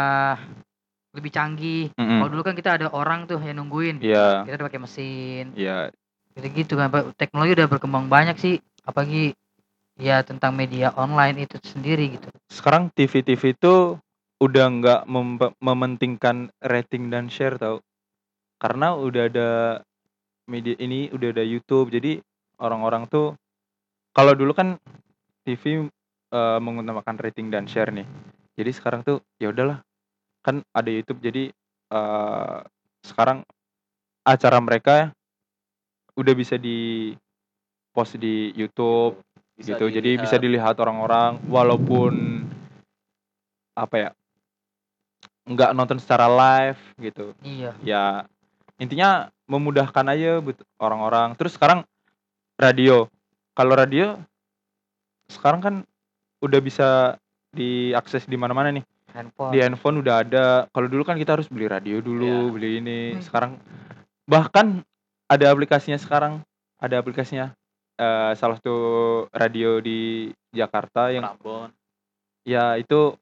lebih 1.14 1.32
canggih. 1.32 1.84
Mm 1.94 2.04
-hmm. 2.04 2.20
Kalau 2.20 2.30
dulu 2.34 2.44
kan 2.44 2.56
kita 2.58 2.70
ada 2.76 2.88
orang 2.90 3.30
tuh 3.30 3.38
yang 3.40 3.62
nungguin. 3.62 4.02
Iya. 4.02 4.44
Kita 4.46 4.56
udah 4.58 4.68
pakai 4.68 4.82
mesin. 4.82 5.46
Iya. 5.54 5.94
Gitu-gitu 6.34 6.74
kan. 6.74 6.90
Teknologi 7.14 7.54
udah 7.54 7.70
berkembang 7.70 8.10
banyak 8.10 8.38
sih. 8.42 8.58
Apalagi 8.84 9.38
ya 10.02 10.26
tentang 10.26 10.58
media 10.58 10.90
online 10.98 11.46
itu 11.46 11.62
sendiri 11.62 12.18
gitu. 12.18 12.28
Sekarang 12.50 12.90
TV-TV 12.90 13.54
itu 13.54 14.02
udah 14.42 14.66
nggak 14.82 15.02
mem 15.06 15.38
mementingkan 15.62 16.50
rating 16.60 17.14
dan 17.14 17.30
share 17.30 17.62
tau. 17.62 17.80
Karena 18.62 18.96
udah 18.96 19.24
ada 19.28 19.50
media 20.48 20.76
ini 20.80 21.08
udah 21.12 21.30
ada 21.34 21.44
YouTube. 21.44 21.92
Jadi 21.94 22.20
orang-orang 22.60 23.08
tuh 23.08 23.36
kalau 24.14 24.38
dulu 24.38 24.54
kan 24.54 24.78
TV, 25.44 25.90
uh, 26.32 26.60
mengutamakan 26.62 27.18
rating 27.20 27.50
dan 27.50 27.66
share 27.66 27.90
nih. 27.92 28.06
Jadi 28.54 28.72
sekarang 28.72 29.02
tuh, 29.02 29.20
ya 29.42 29.50
udahlah, 29.50 29.82
kan 30.46 30.62
ada 30.72 30.90
YouTube 30.94 31.20
jadi, 31.20 31.50
uh, 31.90 32.62
sekarang 33.02 33.42
acara 34.24 34.62
mereka 34.62 35.12
udah 36.14 36.34
bisa 36.38 36.56
di-post 36.56 38.16
di 38.22 38.54
YouTube 38.54 39.20
Bisa 39.54 39.78
gitu. 39.78 39.86
Jadi 39.90 40.18
bisa 40.18 40.38
dilihat 40.42 40.78
orang-orang 40.82 41.38
walaupun 41.46 42.46
apa 43.74 43.96
ya, 43.98 44.10
nggak 45.46 45.74
nonton 45.78 45.98
secara 46.02 46.26
live 46.26 46.82
gitu. 46.98 47.38
Iya. 47.46 47.72
Ya 47.86 48.06
intinya 48.84 49.32
memudahkan 49.48 50.06
aja 50.12 50.44
buat 50.44 50.60
orang-orang. 50.78 51.40
Terus 51.40 51.56
sekarang 51.56 51.88
radio, 52.60 53.08
kalau 53.56 53.74
radio 53.80 54.20
sekarang 55.32 55.62
kan 55.64 55.76
udah 56.44 56.60
bisa 56.60 57.16
diakses 57.56 58.28
di 58.28 58.36
mana-mana 58.36 58.76
nih. 58.76 58.86
Handphone. 59.14 59.52
Di 59.54 59.60
handphone 59.62 59.98
udah 60.02 60.16
ada. 60.26 60.46
Kalau 60.74 60.88
dulu 60.90 61.06
kan 61.06 61.16
kita 61.16 61.38
harus 61.38 61.48
beli 61.48 61.70
radio 61.70 62.02
dulu, 62.02 62.50
yeah. 62.50 62.52
beli 62.52 62.70
ini. 62.82 63.02
Hmm. 63.16 63.22
Sekarang 63.24 63.52
bahkan 64.26 64.82
ada 65.30 65.46
aplikasinya 65.54 66.02
sekarang. 66.02 66.42
Ada 66.82 67.00
aplikasinya. 67.00 67.56
Uh, 67.94 68.34
salah 68.34 68.58
satu 68.58 68.76
radio 69.30 69.78
di 69.78 70.34
Jakarta 70.50 71.14
yang 71.14 71.30
Prambon. 71.30 71.70
Ya 72.44 72.76
itu 72.76 73.16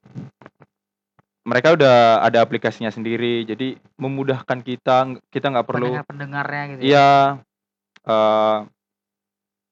mereka 1.41 1.74
udah 1.74 2.21
ada 2.21 2.39
aplikasinya 2.41 2.93
sendiri. 2.93 3.45
Jadi 3.45 3.77
memudahkan 3.98 4.62
kita 4.62 5.17
kita 5.33 5.48
nggak 5.50 5.67
perlu 5.67 5.89
pendengar-pendengarnya 5.89 6.63
gitu. 6.75 6.81
Ya? 6.81 6.88
Iya. 6.88 7.10
Uh, 8.01 8.60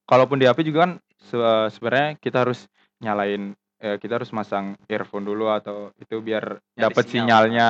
kalaupun 0.05 0.38
di 0.38 0.45
HP 0.45 0.65
juga 0.65 0.85
kan 0.85 0.93
se 1.17 1.38
sebenarnya 1.77 2.17
kita 2.17 2.45
harus 2.45 2.65
nyalain 3.01 3.53
eh, 3.79 3.97
kita 3.97 4.19
harus 4.19 4.29
masang 4.35 4.75
earphone 4.91 5.25
dulu 5.25 5.49
atau 5.49 5.95
itu 5.97 6.19
biar 6.19 6.59
dapat 6.75 7.03
sinyal. 7.07 7.49
sinyalnya. 7.49 7.69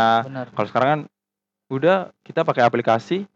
Kalau 0.56 0.68
sekarang 0.68 0.90
kan 0.90 1.02
udah 1.70 1.98
kita 2.26 2.42
pakai 2.42 2.66
aplikasi, 2.66 3.30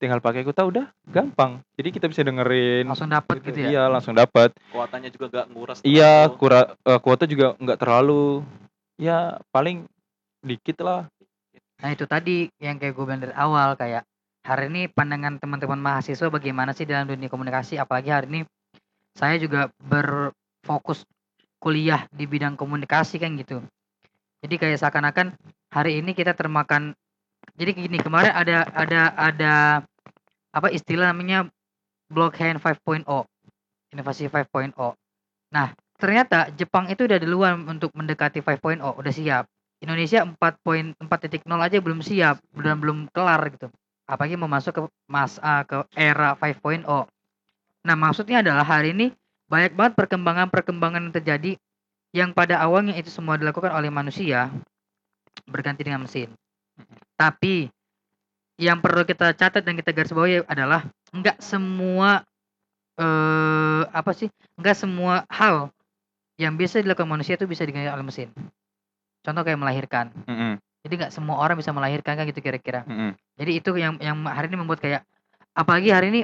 tinggal 0.00 0.24
pakai 0.24 0.42
kuota 0.42 0.64
udah 0.64 0.86
gampang. 1.04 1.60
Jadi 1.76 1.88
kita 1.92 2.06
bisa 2.08 2.24
dengerin 2.24 2.88
langsung 2.88 3.12
dapat 3.12 3.44
gitu, 3.44 3.52
gitu 3.52 3.58
ya. 3.64 3.68
Iya, 3.70 3.82
langsung 3.92 4.16
dapat. 4.16 4.56
Kuotanya 4.72 5.08
juga 5.12 5.26
gak 5.30 5.46
nguras. 5.52 5.78
Iya, 5.84 6.32
kura, 6.32 6.74
uh, 6.84 7.00
kuota 7.00 7.28
juga 7.28 7.54
nggak 7.60 7.78
terlalu. 7.78 8.40
Ya, 8.96 9.42
paling 9.52 9.84
dikit 10.44 10.84
lah. 10.84 11.08
Nah, 11.80 11.90
itu 11.90 12.04
tadi 12.04 12.46
yang 12.60 12.76
kayak 12.76 12.92
gue 12.92 13.04
bilang 13.04 13.22
dari 13.24 13.34
awal 13.34 13.74
kayak 13.74 14.04
hari 14.44 14.68
ini 14.68 14.92
pandangan 14.92 15.40
teman-teman 15.40 15.80
mahasiswa 15.80 16.28
bagaimana 16.28 16.76
sih 16.76 16.84
dalam 16.84 17.08
dunia 17.08 17.32
komunikasi? 17.32 17.80
Apalagi 17.80 18.12
hari 18.12 18.26
ini 18.28 18.40
saya 19.16 19.40
juga 19.40 19.72
berfokus 19.80 21.08
kuliah 21.56 22.04
di 22.12 22.28
bidang 22.28 22.60
komunikasi 22.60 23.16
kan 23.16 23.34
gitu. 23.40 23.64
Jadi 24.44 24.54
kayak 24.60 24.78
seakan-akan 24.84 25.32
hari 25.72 26.04
ini 26.04 26.12
kita 26.12 26.36
termakan 26.36 26.92
jadi 27.56 27.72
gini 27.72 27.96
kemarin 28.00 28.36
ada 28.36 28.68
ada 28.76 29.02
ada 29.16 29.54
apa 30.52 30.68
istilah 30.68 31.10
namanya? 31.10 31.48
Blockchain 32.12 32.60
5.0 32.60 33.08
inovasi 33.94 34.28
5.0 34.28 34.74
nah 35.54 35.72
ternyata 35.96 36.50
Jepang 36.52 36.90
itu 36.90 37.06
udah 37.06 37.18
duluan 37.22 37.64
untuk 37.64 37.94
mendekati 37.94 38.42
5.0 38.42 38.82
udah 38.82 39.12
siap 39.14 39.44
Indonesia 39.84 40.24
4.4.0 40.24 41.44
aja 41.44 41.78
belum 41.78 42.00
siap 42.00 42.40
dan 42.56 42.80
belum 42.80 43.12
kelar 43.12 43.40
gitu 43.52 43.68
apalagi 44.08 44.36
mau 44.40 44.48
masuk 44.48 44.72
ke 44.72 44.82
mas 45.08 45.36
uh, 45.40 45.64
ke 45.64 45.84
era 45.96 46.36
5.0 46.36 46.84
Nah, 47.84 47.96
maksudnya 48.00 48.40
adalah 48.40 48.64
hari 48.64 48.96
ini 48.96 49.12
banyak 49.44 49.76
banget 49.76 49.92
perkembangan-perkembangan 50.00 51.04
yang 51.04 51.14
terjadi 51.14 51.52
yang 52.16 52.30
pada 52.32 52.56
awalnya 52.64 52.96
itu 52.96 53.12
semua 53.12 53.36
dilakukan 53.36 53.68
oleh 53.68 53.92
manusia 53.92 54.48
berganti 55.44 55.84
dengan 55.84 56.08
mesin. 56.08 56.32
Tapi 57.20 57.68
yang 58.56 58.80
perlu 58.80 59.04
kita 59.04 59.36
catat 59.36 59.60
dan 59.60 59.76
kita 59.76 59.92
garis 59.92 60.14
bawahi 60.16 60.48
adalah 60.48 60.88
enggak 61.12 61.36
semua 61.44 62.24
eh 62.96 63.82
apa 63.84 64.10
sih? 64.16 64.32
Enggak 64.56 64.80
semua 64.80 65.28
hal 65.28 65.68
yang 66.40 66.56
bisa 66.56 66.80
dilakukan 66.80 67.10
manusia 67.10 67.36
itu 67.36 67.44
bisa 67.44 67.68
diganti 67.68 67.92
oleh 67.92 68.06
mesin. 68.06 68.32
Contoh 69.24 69.42
kayak 69.42 69.56
melahirkan. 69.56 70.12
Mm 70.28 70.36
-hmm. 70.36 70.52
Jadi 70.84 70.94
nggak 71.00 71.12
semua 71.16 71.40
orang 71.40 71.56
bisa 71.56 71.72
melahirkan 71.72 72.14
kan 72.20 72.28
gitu 72.28 72.44
kira-kira. 72.44 72.84
Mm 72.84 72.94
-hmm. 72.94 73.10
Jadi 73.40 73.52
itu 73.56 73.70
yang 73.80 73.96
yang 74.04 74.20
hari 74.28 74.52
ini 74.52 74.60
membuat 74.60 74.84
kayak 74.84 75.02
apalagi 75.56 75.88
hari 75.88 76.12
ini 76.12 76.20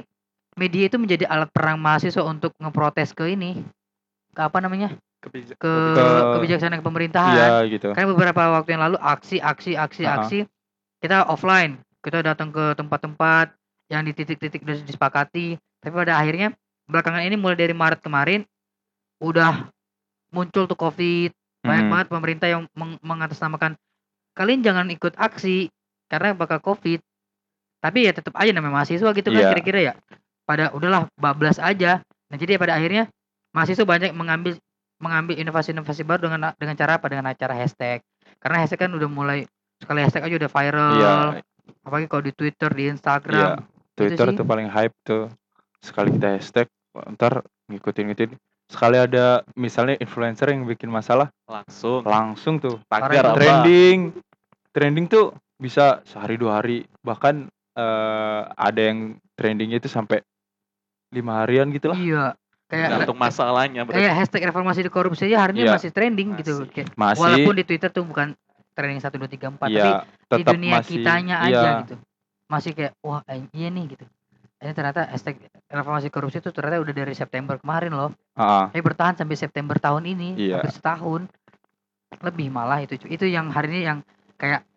media 0.59 0.87
itu 0.87 0.99
menjadi 0.99 1.25
alat 1.31 1.49
perang 1.49 1.79
mahasiswa 1.79 2.21
untuk 2.27 2.51
ngeprotes 2.59 3.15
ke 3.15 3.31
ini 3.31 3.63
ke 4.35 4.41
apa 4.43 4.59
namanya 4.59 4.95
Kebijak 5.21 5.55
ke, 5.61 5.73
ke 5.93 6.05
kebijaksanaan 6.33 6.81
pemerintahan 6.81 7.37
iya, 7.37 7.69
gitu. 7.69 7.93
kan 7.93 8.09
beberapa 8.09 8.57
waktu 8.57 8.73
yang 8.73 8.83
lalu 8.89 8.97
aksi 8.97 9.37
aksi 9.37 9.77
aksi 9.77 10.01
uh 10.03 10.07
-huh. 10.07 10.17
aksi 10.17 10.39
kita 10.97 11.29
offline 11.29 11.77
kita 12.01 12.25
datang 12.25 12.49
ke 12.49 12.73
tempat-tempat 12.73 13.53
yang 13.93 14.01
di 14.01 14.17
titik-titik 14.17 14.65
sudah 14.65 14.81
disepakati 14.81 15.61
tapi 15.79 15.93
pada 15.93 16.17
akhirnya 16.17 16.57
belakangan 16.89 17.21
ini 17.21 17.37
mulai 17.37 17.53
dari 17.53 17.75
Maret 17.75 18.01
kemarin 18.01 18.41
udah 19.21 19.69
muncul 20.33 20.65
tuh 20.65 20.79
covid 20.79 21.29
banyak 21.61 21.85
hmm. 21.87 21.93
banget 21.93 22.07
pemerintah 22.09 22.47
yang 22.49 22.63
meng 22.73 22.97
mengatasnamakan 23.05 23.77
kalian 24.33 24.65
jangan 24.65 24.87
ikut 24.89 25.13
aksi 25.17 25.69
karena 26.09 26.33
bakal 26.35 26.59
covid. 26.59 26.99
Tapi 27.81 28.05
ya 28.05 28.11
tetap 28.13 28.37
aja 28.37 28.53
namanya 28.53 28.81
mahasiswa 28.81 29.09
gitu 29.09 29.29
kan 29.33 29.41
kira 29.41 29.51
kira-kira 29.57 29.79
ya. 29.81 29.93
Pada 30.45 30.69
udahlah 30.73 31.09
bablas 31.17 31.57
aja. 31.57 32.01
Nah 32.29 32.37
jadi 32.37 32.57
ya 32.57 32.59
pada 32.61 32.77
akhirnya 32.77 33.09
mahasiswa 33.53 33.85
banyak 33.85 34.13
mengambil 34.13 34.57
mengambil 35.01 35.33
inovasi-inovasi 35.41 36.05
baru 36.05 36.29
dengan 36.29 36.53
dengan 36.57 36.75
cara 36.77 37.01
apa? 37.01 37.09
Dengan 37.09 37.33
acara 37.33 37.57
hashtag. 37.57 38.05
Karena 38.37 38.61
hashtag 38.61 38.85
kan 38.85 38.91
udah 38.93 39.09
mulai 39.09 39.49
sekali 39.81 40.05
hashtag 40.05 40.29
aja 40.29 40.35
udah 40.45 40.51
viral. 40.51 40.95
Yeah. 40.97 41.29
apalagi 41.81 42.09
kalau 42.09 42.23
di 42.25 42.33
Twitter 42.35 42.69
di 42.69 42.83
Instagram. 42.89 43.57
Yeah. 43.57 43.57
Twitter 43.97 44.27
tuh 44.37 44.45
paling 44.45 44.69
hype 44.69 44.93
tuh. 45.01 45.33
Sekali 45.81 46.13
kita 46.13 46.37
hashtag 46.37 46.69
ntar 47.17 47.41
ngikutin 47.71 48.11
ngikutin 48.11 48.31
sekali 48.71 48.95
ada 48.95 49.43
misalnya 49.59 49.99
influencer 49.99 50.47
yang 50.47 50.63
bikin 50.63 50.87
masalah 50.87 51.27
langsung. 51.43 52.07
langsung 52.07 52.55
tuh. 52.63 52.79
Tagar 52.87 53.35
trending. 53.35 54.15
Trending 54.71 55.05
tuh 55.11 55.35
bisa 55.59 55.99
sehari 56.07 56.39
dua 56.39 56.63
hari. 56.63 56.87
Bahkan 57.03 57.51
uh, 57.75 58.41
ada 58.55 58.81
yang 58.81 59.19
trendingnya 59.35 59.83
itu 59.83 59.91
sampai 59.91 60.23
lima 61.11 61.43
harian 61.43 61.67
gitu 61.75 61.91
lah. 61.91 61.99
Iya. 61.99 62.25
Kayak 62.71 63.03
untuk 63.03 63.19
masalahnya 63.19 63.83
berarti. 63.83 63.99
kayak 63.99 64.13
hashtag 64.15 64.47
reformasi 64.47 64.79
di 64.79 64.87
korupsi 64.87 65.27
aja 65.27 65.43
hari 65.43 65.59
ini 65.59 65.67
iya. 65.67 65.75
masih 65.75 65.91
trending 65.91 66.39
gitu. 66.39 66.63
masih. 66.63 66.71
gitu 66.71 66.71
kayak, 66.71 66.87
masih. 66.95 67.19
walaupun 67.19 67.53
di 67.59 67.63
Twitter 67.67 67.89
tuh 67.91 68.07
bukan 68.07 68.31
trending 68.71 69.03
satu 69.03 69.19
dua 69.19 69.27
tiga 69.27 69.51
empat 69.51 69.67
iya, 69.67 70.07
tapi 70.31 70.47
di 70.47 70.55
dunia 70.55 70.79
masih, 70.79 70.91
kitanya 70.95 71.35
iya. 71.43 71.51
aja 71.51 71.69
gitu. 71.83 71.95
Masih 72.47 72.71
kayak 72.71 72.95
wah 73.03 73.19
iya 73.51 73.67
nih 73.67 73.91
gitu 73.91 74.07
ini 74.61 74.73
ternyata 74.77 75.09
hashtag 75.09 75.41
reformasi 75.65 76.13
korupsi 76.13 76.37
itu 76.37 76.53
ternyata 76.53 76.77
udah 76.85 76.93
dari 76.93 77.17
September 77.17 77.57
kemarin 77.57 77.97
loh. 77.97 78.11
Uh. 78.37 78.69
Tapi 78.69 78.81
bertahan 78.85 79.17
sampai 79.17 79.33
September 79.33 79.73
tahun 79.81 80.05
ini, 80.05 80.29
iya. 80.37 80.61
hampir 80.61 80.71
setahun. 80.73 81.25
Lebih 82.21 82.53
malah 82.53 82.83
itu. 82.85 82.95
Itu 83.09 83.25
yang 83.25 83.49
hari 83.49 83.73
ini 83.73 83.81
yang 83.89 83.99
kayak 84.37 84.67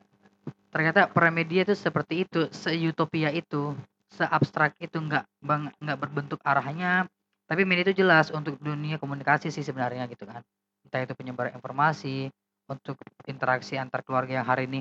ternyata 0.72 1.12
media 1.30 1.68
itu 1.68 1.76
seperti 1.76 2.24
itu, 2.24 2.48
se-utopia 2.48 3.28
itu, 3.30 3.76
se-abstrak 4.08 4.74
itu 4.80 4.96
nggak 4.96 5.28
bang 5.44 5.68
nggak 5.78 5.98
berbentuk 6.00 6.40
arahnya. 6.40 7.04
Tapi 7.44 7.68
media 7.68 7.92
itu 7.92 8.00
jelas 8.00 8.32
untuk 8.32 8.56
dunia 8.56 8.96
komunikasi 8.96 9.52
sih 9.52 9.60
sebenarnya 9.60 10.08
gitu 10.08 10.24
kan. 10.24 10.40
Entah 10.86 11.04
itu 11.04 11.12
penyebar 11.12 11.52
informasi, 11.52 12.32
untuk 12.68 12.96
interaksi 13.28 13.76
antar 13.76 14.00
keluarga 14.00 14.40
yang 14.40 14.48
hari 14.48 14.64
ini 14.64 14.80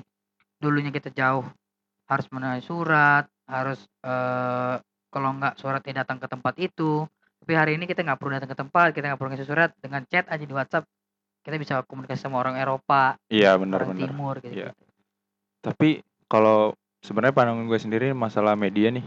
dulunya 0.60 0.92
kita 0.96 1.12
jauh 1.12 1.44
harus 2.08 2.28
menulis 2.32 2.64
surat, 2.64 3.28
harus 3.48 3.80
uh, 4.04 4.80
kalau 5.14 5.30
nggak 5.38 5.62
suratnya 5.62 6.02
datang 6.02 6.18
ke 6.18 6.26
tempat 6.26 6.58
itu 6.58 7.06
tapi 7.44 7.54
hari 7.54 7.72
ini 7.78 7.86
kita 7.86 8.02
nggak 8.02 8.18
perlu 8.18 8.34
datang 8.34 8.50
ke 8.50 8.58
tempat 8.58 8.88
kita 8.98 9.14
nggak 9.14 9.20
perlu 9.22 9.30
ngasih 9.38 9.46
surat 9.48 9.70
dengan 9.78 10.02
chat 10.10 10.26
aja 10.26 10.42
di 10.42 10.54
WhatsApp 10.56 10.90
kita 11.46 11.56
bisa 11.62 11.74
komunikasi 11.86 12.18
sama 12.26 12.42
orang 12.42 12.58
Eropa 12.58 13.20
iya 13.30 13.54
benar 13.60 13.86
benar 13.86 14.10
timur 14.10 14.42
gitu, 14.42 14.58
iya. 14.58 14.72
tapi 15.62 16.02
kalau 16.26 16.74
sebenarnya 17.06 17.36
pandangan 17.36 17.68
gue 17.70 17.80
sendiri 17.80 18.08
masalah 18.16 18.58
media 18.58 18.90
nih 18.90 19.06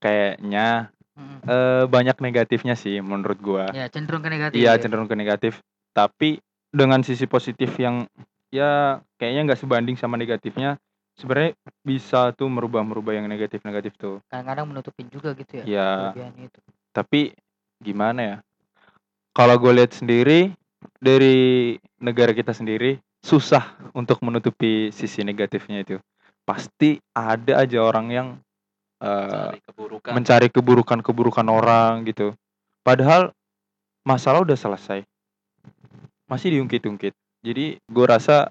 kayaknya 0.00 0.94
hmm. 1.18 1.38
eh, 1.44 1.84
banyak 1.90 2.16
negatifnya 2.22 2.78
sih 2.78 3.02
menurut 3.02 3.38
gue 3.42 3.64
ya 3.74 3.90
cenderung 3.90 4.22
ke 4.22 4.30
negatif 4.30 4.56
iya 4.56 4.78
ya. 4.78 4.80
cenderung 4.80 5.10
ke 5.10 5.18
negatif 5.18 5.60
tapi 5.92 6.38
dengan 6.70 7.02
sisi 7.02 7.26
positif 7.26 7.74
yang 7.76 8.06
ya 8.54 9.02
kayaknya 9.20 9.52
nggak 9.52 9.60
sebanding 9.60 9.96
sama 9.98 10.14
negatifnya 10.16 10.78
sebenarnya 11.18 11.52
bisa 11.82 12.30
tuh 12.32 12.46
merubah-merubah 12.46 13.18
yang 13.18 13.26
negatif-negatif 13.26 13.98
tuh. 13.98 14.22
Kadang-kadang 14.30 14.66
menutupin 14.70 15.10
juga 15.10 15.34
gitu 15.34 15.60
ya. 15.60 15.64
Iya. 15.66 15.90
itu. 16.38 16.60
Tapi 16.94 17.34
gimana 17.82 18.20
ya? 18.22 18.36
Kalau 19.34 19.58
gue 19.58 19.72
lihat 19.74 19.92
sendiri 19.94 20.54
dari 21.02 21.74
negara 21.98 22.30
kita 22.30 22.54
sendiri 22.54 23.02
susah 23.22 23.74
untuk 23.92 24.22
menutupi 24.22 24.94
sisi 24.94 25.26
negatifnya 25.26 25.82
itu. 25.82 25.96
Pasti 26.46 26.96
ada 27.12 27.60
aja 27.60 27.78
orang 27.82 28.06
yang 28.08 28.28
uh, 29.02 29.52
mencari 30.14 30.48
keburukan-keburukan 30.48 31.46
orang 31.50 32.06
gitu. 32.08 32.32
Padahal 32.86 33.34
masalah 34.06 34.46
udah 34.46 34.56
selesai. 34.56 35.04
Masih 36.30 36.56
diungkit-ungkit. 36.56 37.12
Jadi 37.44 37.78
gue 37.78 38.06
rasa 38.06 38.48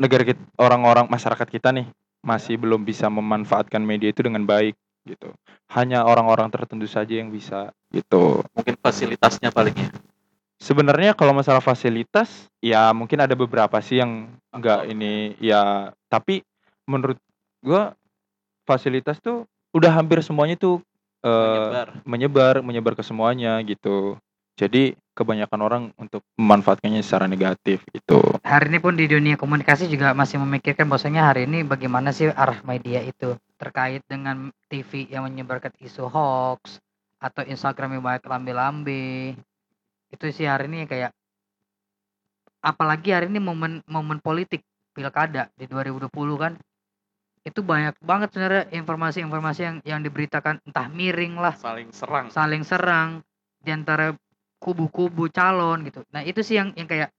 negara 0.00 0.24
kita, 0.24 0.40
orang-orang 0.56 1.10
masyarakat 1.10 1.48
kita 1.50 1.74
nih 1.74 1.90
masih 2.20 2.60
belum 2.60 2.84
bisa 2.84 3.08
memanfaatkan 3.08 3.80
media 3.80 4.12
itu 4.12 4.24
dengan 4.24 4.44
baik 4.44 4.76
gitu. 5.08 5.32
Hanya 5.72 6.04
orang-orang 6.04 6.52
tertentu 6.52 6.84
saja 6.84 7.16
yang 7.16 7.32
bisa 7.32 7.72
gitu. 7.90 8.44
Mungkin 8.52 8.76
fasilitasnya 8.80 9.48
paling 9.50 9.76
ya. 9.76 9.88
Sebenarnya 10.60 11.16
kalau 11.16 11.32
masalah 11.32 11.64
fasilitas 11.64 12.52
ya 12.60 12.92
mungkin 12.92 13.24
ada 13.24 13.32
beberapa 13.32 13.80
sih 13.80 14.04
yang 14.04 14.28
enggak 14.52 14.84
ini 14.92 15.32
ya 15.40 15.88
tapi 16.12 16.44
menurut 16.84 17.16
gua 17.64 17.96
fasilitas 18.68 19.16
tuh 19.24 19.48
udah 19.72 19.88
hampir 19.88 20.20
semuanya 20.20 20.60
tuh 20.60 20.84
uh, 21.24 21.32
menyebar 21.48 21.88
menyebar 22.04 22.54
menyebar 22.60 22.92
ke 22.92 23.00
semuanya 23.00 23.56
gitu. 23.64 24.20
Jadi 24.60 24.92
kebanyakan 25.20 25.60
orang 25.60 25.82
untuk 26.00 26.24
memanfaatkannya 26.40 27.04
secara 27.04 27.28
negatif 27.28 27.84
itu. 27.92 28.16
Hari 28.40 28.72
ini 28.72 28.80
pun 28.80 28.96
di 28.96 29.04
dunia 29.04 29.36
komunikasi 29.36 29.84
juga 29.92 30.16
masih 30.16 30.40
memikirkan 30.40 30.88
bahwasanya 30.88 31.28
hari 31.28 31.44
ini 31.44 31.60
bagaimana 31.60 32.08
sih 32.16 32.32
arah 32.32 32.64
media 32.64 33.04
itu 33.04 33.36
terkait 33.60 34.00
dengan 34.08 34.48
TV 34.72 35.12
yang 35.12 35.28
menyebarkan 35.28 35.76
isu 35.84 36.08
hoax 36.08 36.80
atau 37.20 37.44
Instagram 37.44 38.00
yang 38.00 38.02
banyak 38.08 38.24
lambe-lambe. 38.24 39.36
Itu 40.08 40.24
sih 40.32 40.48
hari 40.48 40.72
ini 40.72 40.88
kayak 40.88 41.12
apalagi 42.64 43.12
hari 43.12 43.28
ini 43.28 43.44
momen 43.44 43.84
momen 43.84 44.24
politik 44.24 44.64
pilkada 44.96 45.52
di 45.56 45.68
2020 45.68 46.08
kan 46.40 46.56
itu 47.40 47.64
banyak 47.64 47.96
banget 48.04 48.36
sebenarnya 48.36 48.64
informasi-informasi 48.68 49.60
yang 49.64 49.76
yang 49.88 50.00
diberitakan 50.04 50.60
entah 50.60 50.92
miring 50.92 51.40
lah 51.40 51.56
saling 51.56 51.88
serang 51.88 52.28
saling 52.28 52.60
serang 52.60 53.24
di 53.64 53.72
antara 53.72 54.12
kubu-kubu 54.60 55.32
calon 55.32 55.88
gitu. 55.88 56.04
Nah, 56.12 56.20
itu 56.22 56.44
sih 56.44 56.60
yang 56.60 56.76
yang 56.76 56.86
kayak 56.86 57.10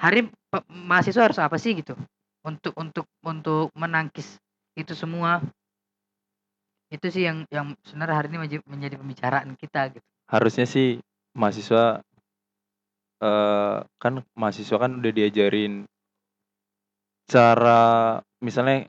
hari 0.00 0.26
mahasiswa 0.72 1.28
harus 1.30 1.38
apa 1.38 1.60
sih 1.60 1.76
gitu 1.76 1.94
untuk 2.42 2.72
untuk 2.80 3.06
untuk 3.22 3.68
menangkis 3.76 4.40
itu 4.74 4.96
semua. 4.96 5.44
Itu 6.88 7.12
sih 7.12 7.28
yang 7.28 7.44
yang 7.52 7.76
sebenarnya 7.84 8.16
hari 8.16 8.28
ini 8.32 8.38
menjadi 8.64 8.96
pembicaraan 8.96 9.54
kita 9.60 9.92
gitu. 9.92 10.06
Harusnya 10.26 10.64
sih 10.64 10.98
mahasiswa 11.36 12.00
uh, 13.20 13.78
kan 14.00 14.24
mahasiswa 14.32 14.76
kan 14.80 14.98
udah 14.98 15.12
diajarin 15.12 15.84
cara 17.28 18.20
misalnya 18.40 18.88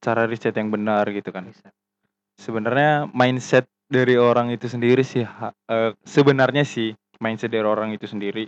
cara 0.00 0.28
riset 0.28 0.52
yang 0.52 0.68
benar 0.68 1.08
gitu 1.12 1.32
kan. 1.32 1.48
Sebenarnya 2.36 3.08
mindset 3.16 3.64
dari 3.86 4.18
orang 4.18 4.50
itu 4.50 4.66
sendiri 4.66 5.06
sih 5.06 5.22
uh, 5.22 5.94
sebenarnya 6.02 6.66
sih 6.66 6.92
mindset 7.22 7.52
dari 7.52 7.66
orang 7.66 7.92
itu 7.92 8.08
sendiri. 8.08 8.46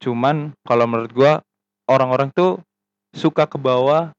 Cuman 0.00 0.56
kalau 0.64 0.86
menurut 0.88 1.12
gua 1.12 1.32
orang-orang 1.90 2.30
tuh 2.32 2.62
suka 3.12 3.46
ke 3.50 3.58
bawah 3.58 4.14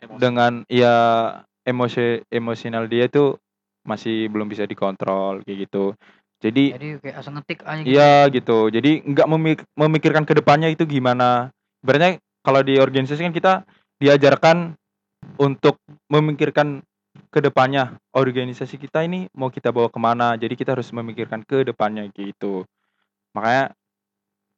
emosi. 0.00 0.20
dengan 0.20 0.52
ya 0.68 0.94
emosi 1.64 2.26
emosional 2.28 2.86
dia 2.86 3.08
tuh 3.08 3.38
masih 3.82 4.30
belum 4.30 4.46
bisa 4.46 4.68
dikontrol 4.68 5.42
kayak 5.42 5.66
gitu. 5.66 5.96
Jadi 6.42 6.74
Jadi 6.74 6.88
kayak 6.98 7.16
asal 7.22 7.32
ngetik 7.38 7.60
aja 7.62 7.80
gitu. 7.82 7.90
Iya 7.90 8.12
gitu. 8.30 8.58
Jadi 8.70 8.90
nggak 9.06 9.28
memik 9.30 9.58
memikirkan 9.78 10.24
ke 10.26 10.34
depannya 10.34 10.70
itu 10.70 10.86
gimana. 10.86 11.54
Sebenarnya 11.82 12.18
kalau 12.42 12.60
di 12.66 12.78
organisasi 12.78 13.22
kan 13.22 13.34
kita 13.34 13.52
diajarkan 14.02 14.74
untuk 15.38 15.78
memikirkan 16.10 16.82
ke 17.32 17.40
depannya 17.40 17.96
organisasi 18.12 18.76
kita 18.76 19.08
ini 19.08 19.24
mau 19.32 19.48
kita 19.48 19.72
bawa 19.72 19.88
ke 19.88 19.96
mana? 19.96 20.36
Jadi 20.36 20.52
kita 20.52 20.76
harus 20.76 20.92
memikirkan 20.92 21.40
ke 21.40 21.64
depannya 21.64 22.04
gitu. 22.12 22.68
Makanya 23.32 23.72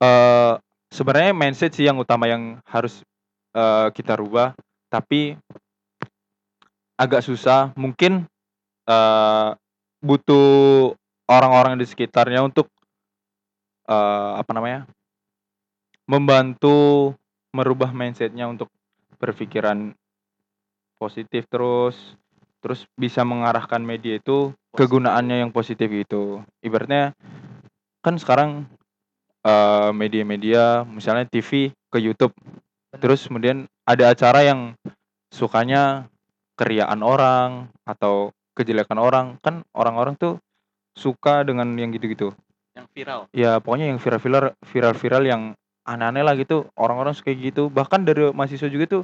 uh, 0.02 0.58
sebenarnya 0.90 1.30
mindset 1.30 1.70
sih 1.70 1.86
yang 1.86 2.02
utama 2.02 2.26
yang 2.26 2.58
harus 2.66 3.06
uh, 3.54 3.94
kita 3.94 4.18
rubah. 4.18 4.58
Tapi 4.90 5.38
agak 6.98 7.22
susah. 7.22 7.70
Mungkin 7.78 8.26
uh, 8.90 9.54
butuh 10.02 10.92
orang-orang 11.30 11.78
di 11.78 11.86
sekitarnya 11.86 12.42
untuk 12.42 12.66
uh, 13.86 14.34
apa 14.34 14.50
namanya 14.50 14.90
membantu 16.10 17.14
merubah 17.54 17.94
mindsetnya 17.94 18.50
untuk 18.50 18.68
berpikiran 19.22 19.94
positif 20.98 21.46
terus 21.46 22.18
terus 22.64 22.88
bisa 22.96 23.20
mengarahkan 23.28 23.84
media 23.84 24.16
itu 24.16 24.56
kegunaannya 24.72 25.44
yang 25.44 25.52
positif 25.52 25.92
itu 25.92 26.40
ibaratnya 26.64 27.12
kan 28.00 28.16
sekarang 28.16 28.64
media 29.44 29.92
media-media 30.24 30.88
misalnya 30.88 31.28
TV 31.28 31.68
ke 31.92 31.98
YouTube 32.00 32.32
terus 32.96 33.28
kemudian 33.28 33.68
ada 33.84 34.16
acara 34.16 34.40
yang 34.40 34.72
sukanya 35.28 36.08
keriaan 36.54 37.02
orang 37.02 37.68
atau 37.84 38.30
kejelekan 38.54 38.96
orang, 38.96 39.36
kan 39.42 39.66
orang-orang 39.74 40.14
tuh 40.14 40.38
suka 40.94 41.42
dengan 41.42 41.74
yang 41.74 41.90
gitu-gitu. 41.90 42.30
Yang 42.78 42.86
viral? 42.94 43.20
Ya 43.34 43.58
pokoknya 43.58 43.90
yang 43.90 43.98
viral-viral 43.98 44.54
viral-viral 44.62 45.22
yang 45.26 45.42
aneh-aneh 45.84 46.22
lah 46.22 46.38
gitu, 46.38 46.70
orang-orang 46.78 47.12
suka 47.12 47.34
gitu. 47.34 47.66
Bahkan 47.68 48.06
dari 48.06 48.30
mahasiswa 48.30 48.70
juga 48.70 48.86
tuh 48.86 49.02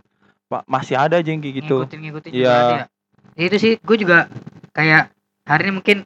masih 0.70 0.94
ada 0.94 1.18
aja 1.18 1.30
yang 1.30 1.42
kayak 1.42 1.66
gitu. 1.66 1.82
Ngikutin-ngikutin 1.82 2.30
juga 2.30 2.50
ada 2.54 2.62
ya? 2.70 2.78
ya? 2.78 2.86
Itu 3.34 3.56
sih 3.58 3.76
gue 3.78 3.96
juga 3.98 4.30
kayak 4.74 5.10
hari 5.46 5.62
ini 5.68 5.72
mungkin 5.76 5.98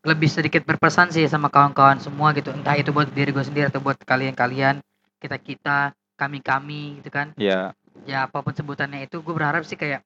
lebih 0.00 0.32
sedikit 0.32 0.64
berpesan 0.64 1.12
sih 1.12 1.28
sama 1.28 1.52
kawan-kawan 1.52 2.00
semua 2.00 2.32
gitu, 2.32 2.48
entah 2.56 2.72
itu 2.72 2.88
buat 2.88 3.12
diri 3.12 3.36
gue 3.36 3.44
sendiri 3.44 3.68
atau 3.68 3.84
buat 3.84 4.00
kalian-kalian, 4.00 4.80
kita-kita, 5.20 5.92
kami-kami 6.16 7.00
gitu 7.00 7.12
kan. 7.12 7.36
Iya. 7.36 7.76
Ya 8.08 8.24
apa 8.24 8.40
pun 8.40 8.56
sebutannya 8.56 9.04
itu 9.04 9.20
gue 9.20 9.34
berharap 9.36 9.60
sih 9.68 9.76
kayak 9.76 10.00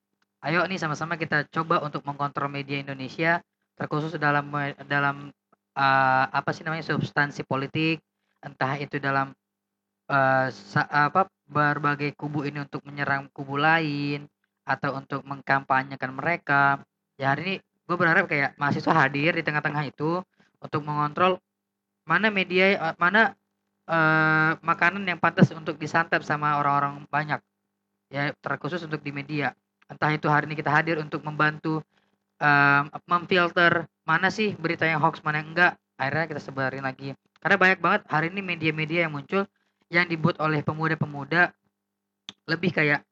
ayo 0.45 0.67
nih 0.67 0.83
sama-sama 0.83 1.15
kita 1.15 1.47
coba 1.49 1.81
untuk 1.81 2.03
mengkontrol 2.03 2.51
media 2.51 2.83
Indonesia 2.83 3.41
terkhusus 3.79 4.19
dalam 4.19 4.51
dalam 4.87 5.31
uh, 5.79 6.25
apa 6.29 6.51
sih 6.53 6.63
namanya 6.63 6.85
substansi 6.85 7.43
politik 7.47 8.03
entah 8.45 8.77
itu 8.77 9.01
dalam 9.01 9.33
uh, 10.13 10.49
apa 10.91 11.27
berbagai 11.49 12.13
kubu 12.19 12.45
ini 12.45 12.61
untuk 12.61 12.85
menyerang 12.85 13.33
kubu 13.33 13.57
lain 13.57 14.29
atau 14.65 14.97
untuk 14.97 15.21
mengkampanyekan 15.29 16.13
mereka. 16.13 16.81
Ya 17.21 17.33
hari 17.33 17.41
ini 17.45 17.55
gue 17.61 17.97
berharap 17.97 18.27
kayak 18.27 18.57
mahasiswa 18.57 18.93
hadir 18.97 19.37
di 19.37 19.45
tengah-tengah 19.45 19.85
itu 19.85 20.25
untuk 20.59 20.81
mengontrol 20.83 21.37
mana 22.09 22.33
media 22.33 22.77
uh, 22.81 22.97
mana 22.97 23.37
uh, 23.89 24.57
makanan 24.65 25.05
yang 25.05 25.21
pantas 25.21 25.53
untuk 25.53 25.77
disantap 25.77 26.25
sama 26.25 26.57
orang-orang 26.61 27.05
banyak. 27.09 27.41
Ya 28.09 28.33
terkhusus 28.41 28.81
untuk 28.85 29.05
di 29.05 29.13
media. 29.13 29.53
Entah 29.89 30.13
itu 30.17 30.27
hari 30.33 30.49
ini 30.49 30.57
kita 30.57 30.73
hadir 30.73 30.97
untuk 30.97 31.21
membantu 31.21 31.85
um, 32.41 32.83
memfilter 33.05 33.85
mana 34.09 34.33
sih 34.33 34.57
berita 34.57 34.89
yang 34.89 35.01
hoax 35.01 35.21
mana 35.21 35.45
yang 35.45 35.53
enggak. 35.53 35.73
Akhirnya 36.01 36.27
kita 36.37 36.41
sebarin 36.41 36.85
lagi. 36.85 37.13
Karena 37.39 37.57
banyak 37.61 37.81
banget 37.85 38.03
hari 38.09 38.33
ini 38.33 38.41
media-media 38.41 39.05
yang 39.05 39.13
muncul 39.13 39.45
yang 39.93 40.09
dibuat 40.09 40.41
oleh 40.41 40.65
pemuda-pemuda 40.65 41.53
lebih 42.49 42.73
kayak 42.73 43.05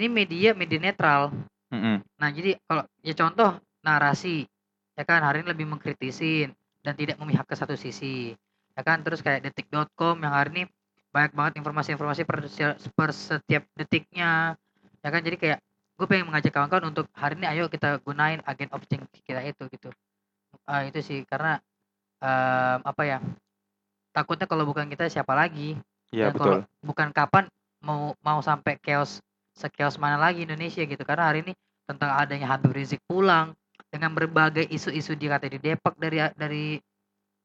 ini 0.00 0.08
media 0.10 0.50
media 0.56 0.78
netral. 0.80 1.30
Mm 1.70 1.80
-hmm. 1.80 1.96
nah 2.20 2.28
jadi 2.30 2.50
kalau 2.66 2.84
ya 3.02 3.14
contoh 3.18 3.50
narasi 3.82 4.46
ya 4.94 5.02
kan 5.02 5.20
hari 5.26 5.42
ini 5.42 5.50
lebih 5.50 5.66
mengkritisin 5.66 6.54
dan 6.84 6.94
tidak 6.94 7.18
memihak 7.18 7.46
ke 7.46 7.54
satu 7.54 7.74
sisi. 7.74 8.34
Ya 8.74 8.82
kan 8.82 9.02
terus 9.06 9.22
kayak 9.22 9.46
detik.com 9.46 10.18
yang 10.18 10.34
hari 10.34 10.50
ini 10.54 10.62
banyak 11.14 11.30
banget 11.30 11.52
informasi-informasi 11.62 12.26
per, 12.26 12.42
per 12.90 13.10
setiap 13.14 13.62
detiknya. 13.78 14.58
Ya 15.02 15.08
kan 15.14 15.22
jadi 15.22 15.38
kayak 15.38 15.58
gue 15.94 16.06
pengen 16.10 16.26
mengajak 16.26 16.50
kawan-kawan 16.50 16.90
untuk 16.90 17.06
hari 17.14 17.38
ini 17.38 17.46
ayo 17.46 17.70
kita 17.70 18.02
gunain 18.02 18.42
agen 18.42 18.66
of 18.74 18.82
change 18.90 19.06
kita 19.22 19.42
itu 19.46 19.62
gitu. 19.70 19.94
Uh, 20.66 20.86
itu 20.90 20.98
sih 21.02 21.22
karena 21.26 21.62
um, 22.18 22.78
apa 22.82 23.02
ya 23.06 23.18
takutnya 24.10 24.50
kalau 24.50 24.66
bukan 24.66 24.90
kita 24.90 25.06
siapa 25.06 25.38
lagi? 25.38 25.78
Iya 26.10 26.34
betul. 26.34 26.66
Kalau 26.66 26.82
bukan 26.82 27.08
kapan 27.14 27.44
mau 27.82 28.18
mau 28.22 28.42
sampai 28.42 28.78
chaos 28.82 29.22
sekios 29.54 29.96
mana 29.96 30.18
lagi 30.18 30.44
Indonesia 30.44 30.82
gitu. 30.82 31.02
Karena 31.06 31.30
hari 31.30 31.46
ini 31.46 31.52
tentang 31.86 32.18
adanya 32.18 32.50
Habib 32.50 32.74
Rizik 32.74 33.00
pulang 33.06 33.54
dengan 33.88 34.10
berbagai 34.10 34.66
isu-isu 34.66 35.14
di 35.14 35.30
kata 35.30 35.46
di 35.46 35.62
Depok 35.62 35.94
dari 35.94 36.18
dari 36.34 36.66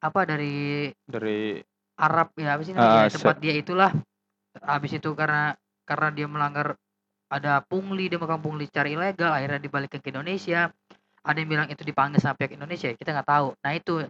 apa 0.02 0.26
dari 0.26 0.89
dari 1.06 1.62
Arab 2.00 2.34
ya 2.39 2.56
apa 2.56 2.62
sih 2.65 2.74
namanya 2.74 3.06
uh, 3.06 3.13
tempat 3.13 3.38
dia 3.38 3.54
itulah. 3.54 3.91
Habis 4.58 4.98
itu 4.98 5.13
karena 5.13 5.54
karena 5.86 6.10
dia 6.10 6.26
melanggar 6.26 6.74
ada 7.30 7.62
pungli 7.62 8.10
dia 8.10 8.17
makan 8.17 8.41
pungli 8.41 8.65
secara 8.65 8.89
ilegal 8.89 9.30
akhirnya 9.30 9.62
dibalikin 9.62 10.02
ke 10.02 10.10
Indonesia. 10.10 10.74
Ada 11.19 11.38
yang 11.43 11.50
bilang 11.52 11.67
itu 11.69 11.84
dipanggil 11.86 12.17
sama 12.17 12.39
pihak 12.39 12.58
Indonesia 12.58 12.89
kita 12.95 13.13
nggak 13.13 13.30
tahu. 13.30 13.48
Nah 13.62 13.72
itu 13.76 14.02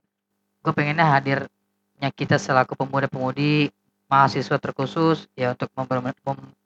gue 0.60 0.74
pengennya 0.76 1.04
hadirnya 1.04 2.10
kita 2.16 2.38
selaku 2.38 2.78
pemuda-pemudi 2.78 3.74
mahasiswa 4.10 4.58
terkhusus 4.58 5.30
ya 5.38 5.54
untuk 5.54 5.70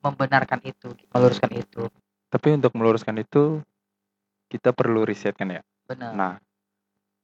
membenarkan 0.01 0.59
itu 0.63 0.95
meluruskan 1.11 1.51
itu 1.53 1.91
tapi 2.31 2.55
untuk 2.55 2.71
meluruskan 2.73 3.19
itu 3.19 3.59
kita 4.47 4.71
perlu 4.71 5.03
riset 5.03 5.35
kan 5.35 5.59
ya 5.59 5.61
benar 5.85 6.11
nah 6.15 6.33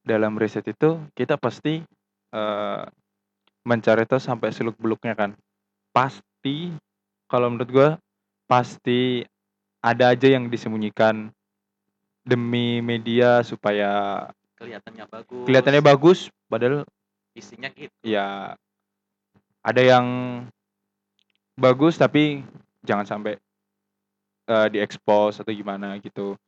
dalam 0.03 0.35
riset 0.35 0.67
itu 0.67 0.99
kita 1.15 1.39
pasti 1.39 1.81
uh, 2.35 2.83
mencari 3.63 4.03
tahu 4.03 4.19
sampai 4.19 4.51
seluk 4.51 4.75
beluknya 4.75 5.15
kan 5.15 5.31
pasti 5.95 6.75
kalau 7.31 7.47
menurut 7.49 7.69
gue 7.71 7.89
Pasti 8.49 9.21
ada 9.77 10.09
aja 10.09 10.25
yang 10.25 10.49
disembunyikan 10.49 11.29
demi 12.25 12.81
media 12.81 13.45
supaya 13.45 14.25
kelihatannya 14.57 15.05
bagus. 15.05 15.45
Kelihatannya 15.45 15.83
bagus 15.85 16.19
padahal 16.49 16.81
isinya 17.37 17.69
gitu. 17.77 17.93
Ya 18.01 18.57
ada 19.63 19.81
yang 19.81 20.05
bagus 21.59 21.99
tapi 21.99 22.43
jangan 22.83 23.03
sampai 23.03 23.35
uh, 24.47 24.67
diekspos 24.71 25.43
atau 25.43 25.51
gimana 25.51 25.99
gitu. 25.99 26.39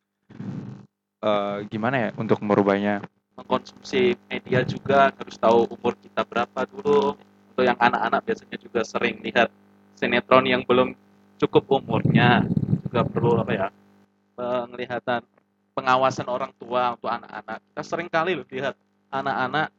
Uh, 1.22 1.62
gimana 1.70 2.10
ya 2.10 2.10
untuk 2.18 2.42
merubahnya? 2.42 3.04
Mengkonsumsi 3.38 4.18
media 4.32 4.66
juga 4.66 5.14
harus 5.14 5.38
tahu 5.38 5.70
umur 5.70 5.94
kita 6.00 6.26
berapa 6.26 6.66
dulu. 6.66 7.14
Untuk 7.52 7.64
yang 7.68 7.78
anak-anak 7.78 8.22
biasanya 8.26 8.58
juga 8.58 8.82
sering 8.88 9.20
lihat 9.22 9.52
sinetron 10.00 10.48
yang 10.50 10.64
belum 10.66 10.96
cukup 11.38 11.82
umurnya 11.82 12.48
juga 12.86 13.02
perlu 13.06 13.38
apa 13.42 13.52
ya 13.54 13.68
penglihatan 14.38 15.22
pengawasan 15.74 16.28
orang 16.30 16.54
tua 16.58 16.94
untuk 16.94 17.10
anak-anak 17.10 17.58
kita 17.66 17.82
sering 17.82 18.10
kali 18.10 18.38
lihat 18.50 18.78
anak-anak 19.10 19.74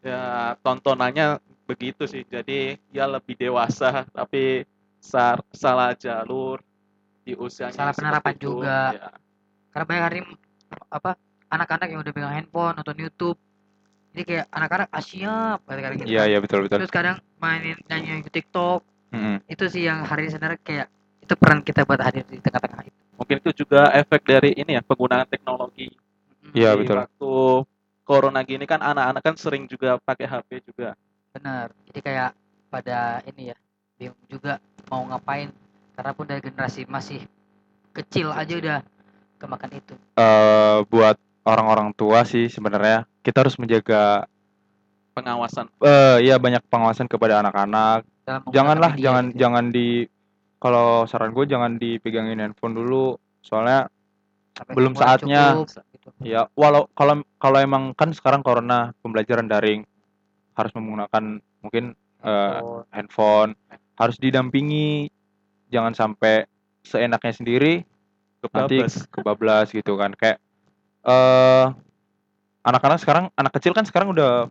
ya 0.00 0.56
tontonannya 0.64 1.40
begitu 1.66 2.04
sih 2.10 2.22
jadi 2.26 2.76
ya 2.90 3.06
lebih 3.06 3.38
dewasa 3.38 4.04
tapi 4.10 4.66
sar, 4.98 5.42
salah 5.54 5.94
jalur 5.94 6.62
di 7.22 7.38
usianya 7.38 7.74
salah 7.74 7.94
penerapan 7.94 8.34
itu, 8.34 8.42
juga 8.42 8.78
ya. 8.94 9.08
karena 9.70 9.84
banyak 9.86 10.04
hari 10.04 10.18
apa 10.90 11.10
anak-anak 11.52 11.86
yang 11.90 12.00
udah 12.02 12.12
pegang 12.12 12.34
handphone 12.34 12.74
nonton 12.74 12.98
YouTube 12.98 13.38
jadi 14.12 14.22
kayak 14.26 14.46
anak-anak 14.50 14.88
asyap 14.92 15.58
ah, 15.62 15.72
kayak 15.72 16.02
gitu 16.02 16.10
iya 16.10 16.26
iya 16.28 16.38
betul 16.42 16.66
betul 16.66 16.82
terus 16.82 16.92
kadang 16.92 17.22
mainin 17.38 17.78
nyanyi 17.86 18.26
di 18.26 18.30
TikTok 18.30 18.82
hmm 19.12 19.36
Itu 19.46 19.68
sih 19.68 19.84
yang 19.86 20.02
hari 20.08 20.26
ini 20.26 20.30
sebenarnya 20.32 20.60
kayak 20.64 20.88
itu 21.22 21.34
peran 21.38 21.60
kita 21.62 21.86
buat 21.86 22.00
hadir 22.02 22.26
di 22.26 22.40
tengah-tengah 22.42 22.82
itu. 22.88 23.00
Mungkin 23.14 23.36
itu 23.38 23.50
juga 23.62 23.92
efek 23.94 24.26
dari 24.26 24.50
ini 24.58 24.74
ya 24.74 24.82
penggunaan 24.82 25.28
teknologi. 25.28 25.92
Iya 26.50 26.74
betul. 26.74 26.98
Waktu 26.98 27.32
corona 28.02 28.40
gini 28.42 28.66
kan 28.66 28.82
anak-anak 28.82 29.22
kan 29.22 29.34
sering 29.38 29.70
juga 29.70 30.00
pakai 30.02 30.26
HP 30.26 30.66
juga. 30.66 30.98
Benar. 31.32 31.72
Jadi 31.88 32.00
kayak 32.00 32.30
pada 32.68 33.20
ini 33.28 33.52
ya 33.52 33.56
bingung 33.96 34.22
juga 34.28 34.60
mau 34.88 35.04
ngapain 35.08 35.52
karena 35.92 36.12
pun 36.16 36.24
dari 36.24 36.40
generasi 36.40 36.88
masih 36.88 37.20
kecil 37.92 38.32
aja 38.32 38.54
udah 38.56 38.78
kemakan 39.36 39.70
itu. 39.76 39.94
Uh, 40.16 40.84
buat 40.88 41.20
orang-orang 41.44 41.92
tua 41.92 42.24
sih 42.24 42.48
sebenarnya 42.48 43.04
kita 43.20 43.44
harus 43.44 43.60
menjaga 43.60 44.24
pengawasan. 45.12 45.68
Eh 45.80 45.88
uh, 45.88 46.16
ya 46.20 46.40
banyak 46.40 46.64
pengawasan 46.72 47.08
kepada 47.08 47.44
anak-anak 47.44 48.08
janganlah 48.50 48.92
jangan 48.94 49.24
gitu. 49.30 49.38
jangan 49.38 49.64
di 49.74 50.06
kalau 50.62 51.04
saran 51.10 51.34
gue 51.34 51.44
jangan 51.50 51.74
dipegangin 51.76 52.38
handphone 52.38 52.78
dulu 52.78 53.18
soalnya 53.42 53.90
Sampai 54.52 54.74
belum 54.76 54.92
saatnya 54.94 55.64
cukup, 55.64 55.68
gitu. 55.96 56.08
ya 56.22 56.46
walau 56.54 56.86
kalau 56.94 57.24
kalau 57.40 57.58
emang 57.58 57.96
kan 57.96 58.12
sekarang 58.14 58.44
corona 58.44 58.94
pembelajaran 59.02 59.48
daring 59.48 59.82
harus 60.52 60.72
menggunakan 60.76 61.40
mungkin 61.64 61.94
handphone. 62.22 62.62
Uh, 62.62 62.82
handphone. 62.94 63.50
Harus 63.98 64.16
didampingi 64.18 65.12
jangan 65.72 65.92
sampai 65.96 66.48
seenaknya 66.82 67.32
sendiri 67.32 67.74
kebablas. 68.42 68.92
nanti 68.98 69.10
kebablas 69.12 69.66
gitu 69.70 69.94
kan. 69.96 70.12
Kayak 70.16 70.38
uh, 71.06 71.72
anak-anak 72.66 72.98
sekarang 73.00 73.24
anak 73.38 73.52
kecil 73.56 73.72
kan 73.72 73.86
sekarang 73.86 74.12
udah 74.12 74.50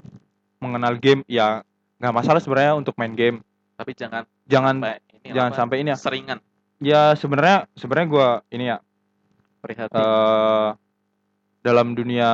mengenal 0.63 0.95
game. 0.97 1.21
Ya 1.27 1.65
nggak 2.01 2.15
masalah 2.15 2.41
sebenarnya 2.41 2.73
untuk 2.77 2.95
main 2.97 3.13
game. 3.13 3.43
Tapi 3.77 3.97
jangan 3.97 4.23
jangan 4.45 4.77
sampai 4.77 4.99
ini 5.21 5.29
jangan 5.33 5.51
apa, 5.51 5.59
sampai 5.59 5.75
ini 5.81 5.89
ya. 5.93 5.97
Seringan. 5.97 6.39
Ya 6.81 7.01
sebenarnya 7.13 7.57
sebenarnya 7.77 8.07
gue 8.09 8.29
ini 8.57 8.65
ya 8.73 8.77
prihatin. 9.61 10.01
uh, 10.01 10.73
dalam 11.61 11.93
dunia 11.93 12.29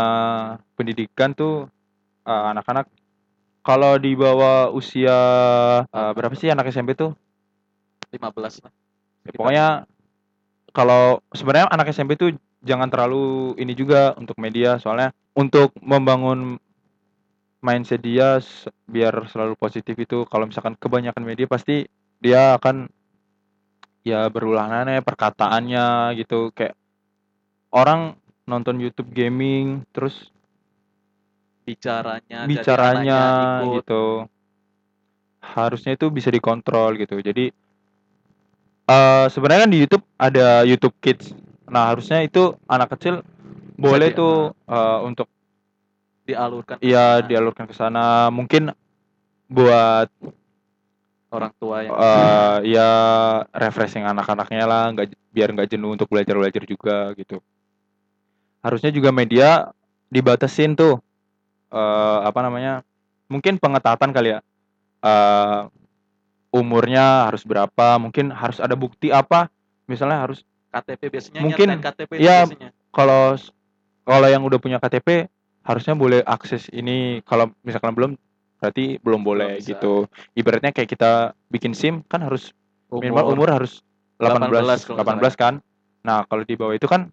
pendidikan 0.80 1.36
tuh 1.36 1.68
uh, 2.24 2.46
anak-anak 2.56 2.88
kalau 3.68 4.00
di 4.00 4.16
bawah 4.16 4.72
usia 4.72 5.20
uh, 5.84 6.12
berapa 6.16 6.32
sih 6.40 6.48
anak 6.48 6.72
SMP 6.72 6.96
tuh? 6.96 7.12
15 8.16 8.64
lah 8.64 8.72
ya, 9.28 9.32
pokoknya 9.36 9.68
kalau 10.72 11.20
sebenarnya 11.36 11.68
anak 11.68 11.92
SMP 11.92 12.16
tuh 12.16 12.32
jangan 12.64 12.88
terlalu 12.88 13.60
ini 13.60 13.76
juga 13.76 14.16
untuk 14.16 14.40
media. 14.40 14.80
Soalnya 14.80 15.12
untuk 15.36 15.76
membangun 15.84 16.56
mindset 17.60 18.00
dia 18.00 18.40
biar 18.88 19.28
selalu 19.28 19.60
positif 19.60 20.00
itu 20.00 20.24
kalau 20.32 20.48
misalkan 20.48 20.80
kebanyakan 20.80 21.28
media 21.28 21.50
pasti 21.52 21.84
dia 22.24 22.56
akan 22.56 22.88
ya 24.08 24.32
berulang 24.32 24.72
aneh 24.72 25.04
perkataannya 25.04 26.16
gitu. 26.16 26.56
Kayak 26.56 26.80
orang 27.76 28.16
nonton 28.48 28.80
YouTube 28.80 29.12
gaming 29.12 29.84
terus 29.92 30.32
bicaranya 31.68 32.48
bicaranya 32.48 33.22
gitu. 33.76 34.24
Harusnya 35.44 36.00
itu 36.00 36.08
bisa 36.08 36.32
dikontrol 36.32 36.96
gitu. 36.96 37.20
Jadi 37.20 37.52
uh, 38.88 39.28
sebenarnya 39.28 39.68
kan 39.68 39.72
di 39.76 39.80
YouTube 39.84 40.06
ada 40.16 40.64
YouTube 40.64 40.96
Kids. 41.04 41.36
Nah 41.68 41.92
harusnya 41.92 42.24
itu 42.24 42.56
anak 42.72 42.96
kecil 42.96 43.20
boleh 43.76 44.16
tuh 44.16 44.56
uh, 44.72 45.00
untuk 45.04 45.28
dialurkan 46.24 46.80
iya 46.80 47.20
dialurkan 47.20 47.68
ke 47.68 47.76
sana. 47.76 48.32
Mungkin 48.32 48.72
buat 49.52 50.08
orang 51.28 51.52
tua 51.60 51.84
yang 51.84 51.92
uh, 51.92 52.58
ya 52.64 52.90
refreshing 53.52 54.08
anak-anaknya 54.08 54.64
lah. 54.64 54.84
Nggak 54.96 55.12
biar 55.36 55.52
nggak 55.52 55.68
jenuh 55.76 55.92
untuk 55.92 56.08
belajar 56.08 56.40
belajar 56.40 56.64
juga 56.64 57.12
gitu. 57.20 57.44
Harusnya 58.64 58.92
juga 58.92 59.12
media 59.12 59.72
dibatasin 60.08 60.72
tuh 60.76 61.04
uh, 61.72 62.20
apa 62.28 62.40
namanya 62.44 62.84
mungkin 63.32 63.60
pengetatan 63.60 64.12
kali 64.12 64.38
ya. 64.38 64.40
Uh, 64.98 65.70
umurnya 66.52 67.28
harus 67.30 67.44
berapa 67.44 68.00
mungkin 68.02 68.34
harus 68.34 68.58
ada 68.58 68.74
bukti 68.74 69.14
apa 69.14 69.52
misalnya 69.86 70.26
harus 70.26 70.42
KTP 70.74 71.02
biasanya 71.12 71.42
mungkin 71.44 71.68
KTP 71.78 72.12
ya 72.18 72.50
kalau 72.90 73.38
kalau 74.08 74.28
yang 74.32 74.42
udah 74.42 74.58
punya 74.58 74.80
KTP 74.82 75.28
harusnya 75.68 75.94
boleh 75.94 76.24
akses 76.24 76.72
ini 76.72 77.20
kalau 77.28 77.52
misalkan 77.62 77.92
belum 77.92 78.12
berarti 78.58 78.98
belum 79.04 79.22
boleh 79.22 79.60
belum 79.60 79.68
gitu. 79.68 79.94
Ibaratnya 80.34 80.72
kayak 80.74 80.90
kita 80.90 81.12
bikin 81.52 81.76
SIM 81.76 82.02
kan 82.08 82.24
harus 82.26 82.56
umur. 82.90 83.02
minimal 83.04 83.26
umur 83.36 83.50
harus 83.52 83.84
18 84.18 84.96
18, 84.96 84.98
18 84.98 85.36
kan. 85.38 85.54
Nah 86.02 86.26
kalau 86.26 86.48
di 86.48 86.56
bawah 86.58 86.74
itu 86.74 86.90
kan 86.90 87.12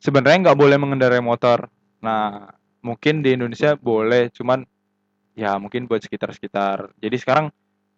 sebenarnya 0.00 0.50
nggak 0.50 0.58
boleh 0.58 0.76
mengendarai 0.80 1.20
motor. 1.20 1.68
Nah 2.00 2.48
mungkin 2.80 3.20
di 3.20 3.36
Indonesia 3.36 3.76
boleh 3.76 4.32
cuman 4.32 4.64
ya 5.36 5.56
mungkin 5.56 5.88
buat 5.88 6.04
sekitar-sekitar. 6.04 6.92
Jadi 7.00 7.16
sekarang 7.20 7.52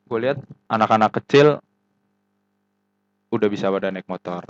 gue 0.06 0.18
lihat 0.18 0.38
anak-anak 0.68 1.22
kecil 1.22 1.62
udah 3.32 3.48
bisa 3.48 3.72
pada 3.72 3.88
naik 3.88 4.06
motor. 4.06 4.44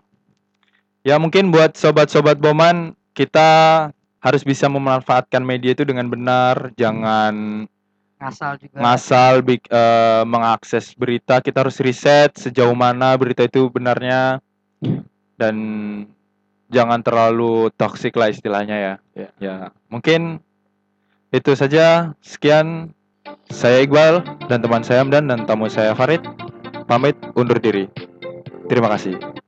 Ya 1.07 1.18
mungkin 1.18 1.51
buat 1.55 1.75
sobat-sobat 1.79 2.38
boman 2.38 2.95
kita 3.14 3.90
harus 4.23 4.42
bisa 4.47 4.71
memanfaatkan 4.71 5.42
media 5.42 5.75
itu 5.75 5.83
dengan 5.83 6.07
benar. 6.07 6.71
Jangan 6.79 7.66
ngasal 8.23 8.53
juga. 8.62 8.79
ngasal 8.79 9.33
big, 9.42 9.62
uh, 9.71 10.23
mengakses 10.23 10.95
berita. 10.95 11.42
Kita 11.42 11.66
harus 11.66 11.83
riset 11.83 12.38
sejauh 12.38 12.75
mana 12.75 13.18
berita 13.18 13.42
itu 13.42 13.66
benarnya. 13.66 14.38
Dan 15.35 15.57
jangan 16.73 17.05
terlalu 17.05 17.69
toksik 17.77 18.17
lah 18.17 18.33
istilahnya 18.33 18.77
ya. 18.81 18.95
ya. 19.15 19.29
Ya 19.39 19.55
mungkin 19.93 20.41
itu 21.31 21.53
saja. 21.53 22.17
Sekian 22.25 22.97
saya 23.53 23.85
Iqbal 23.85 24.25
dan 24.49 24.65
teman 24.65 24.83
saya 24.83 25.05
Amdan 25.05 25.29
dan 25.29 25.45
tamu 25.45 25.69
saya 25.69 25.93
Farid. 25.93 26.25
Pamit 26.89 27.15
undur 27.39 27.61
diri. 27.63 27.87
Terima 28.67 28.91
kasih 28.91 29.43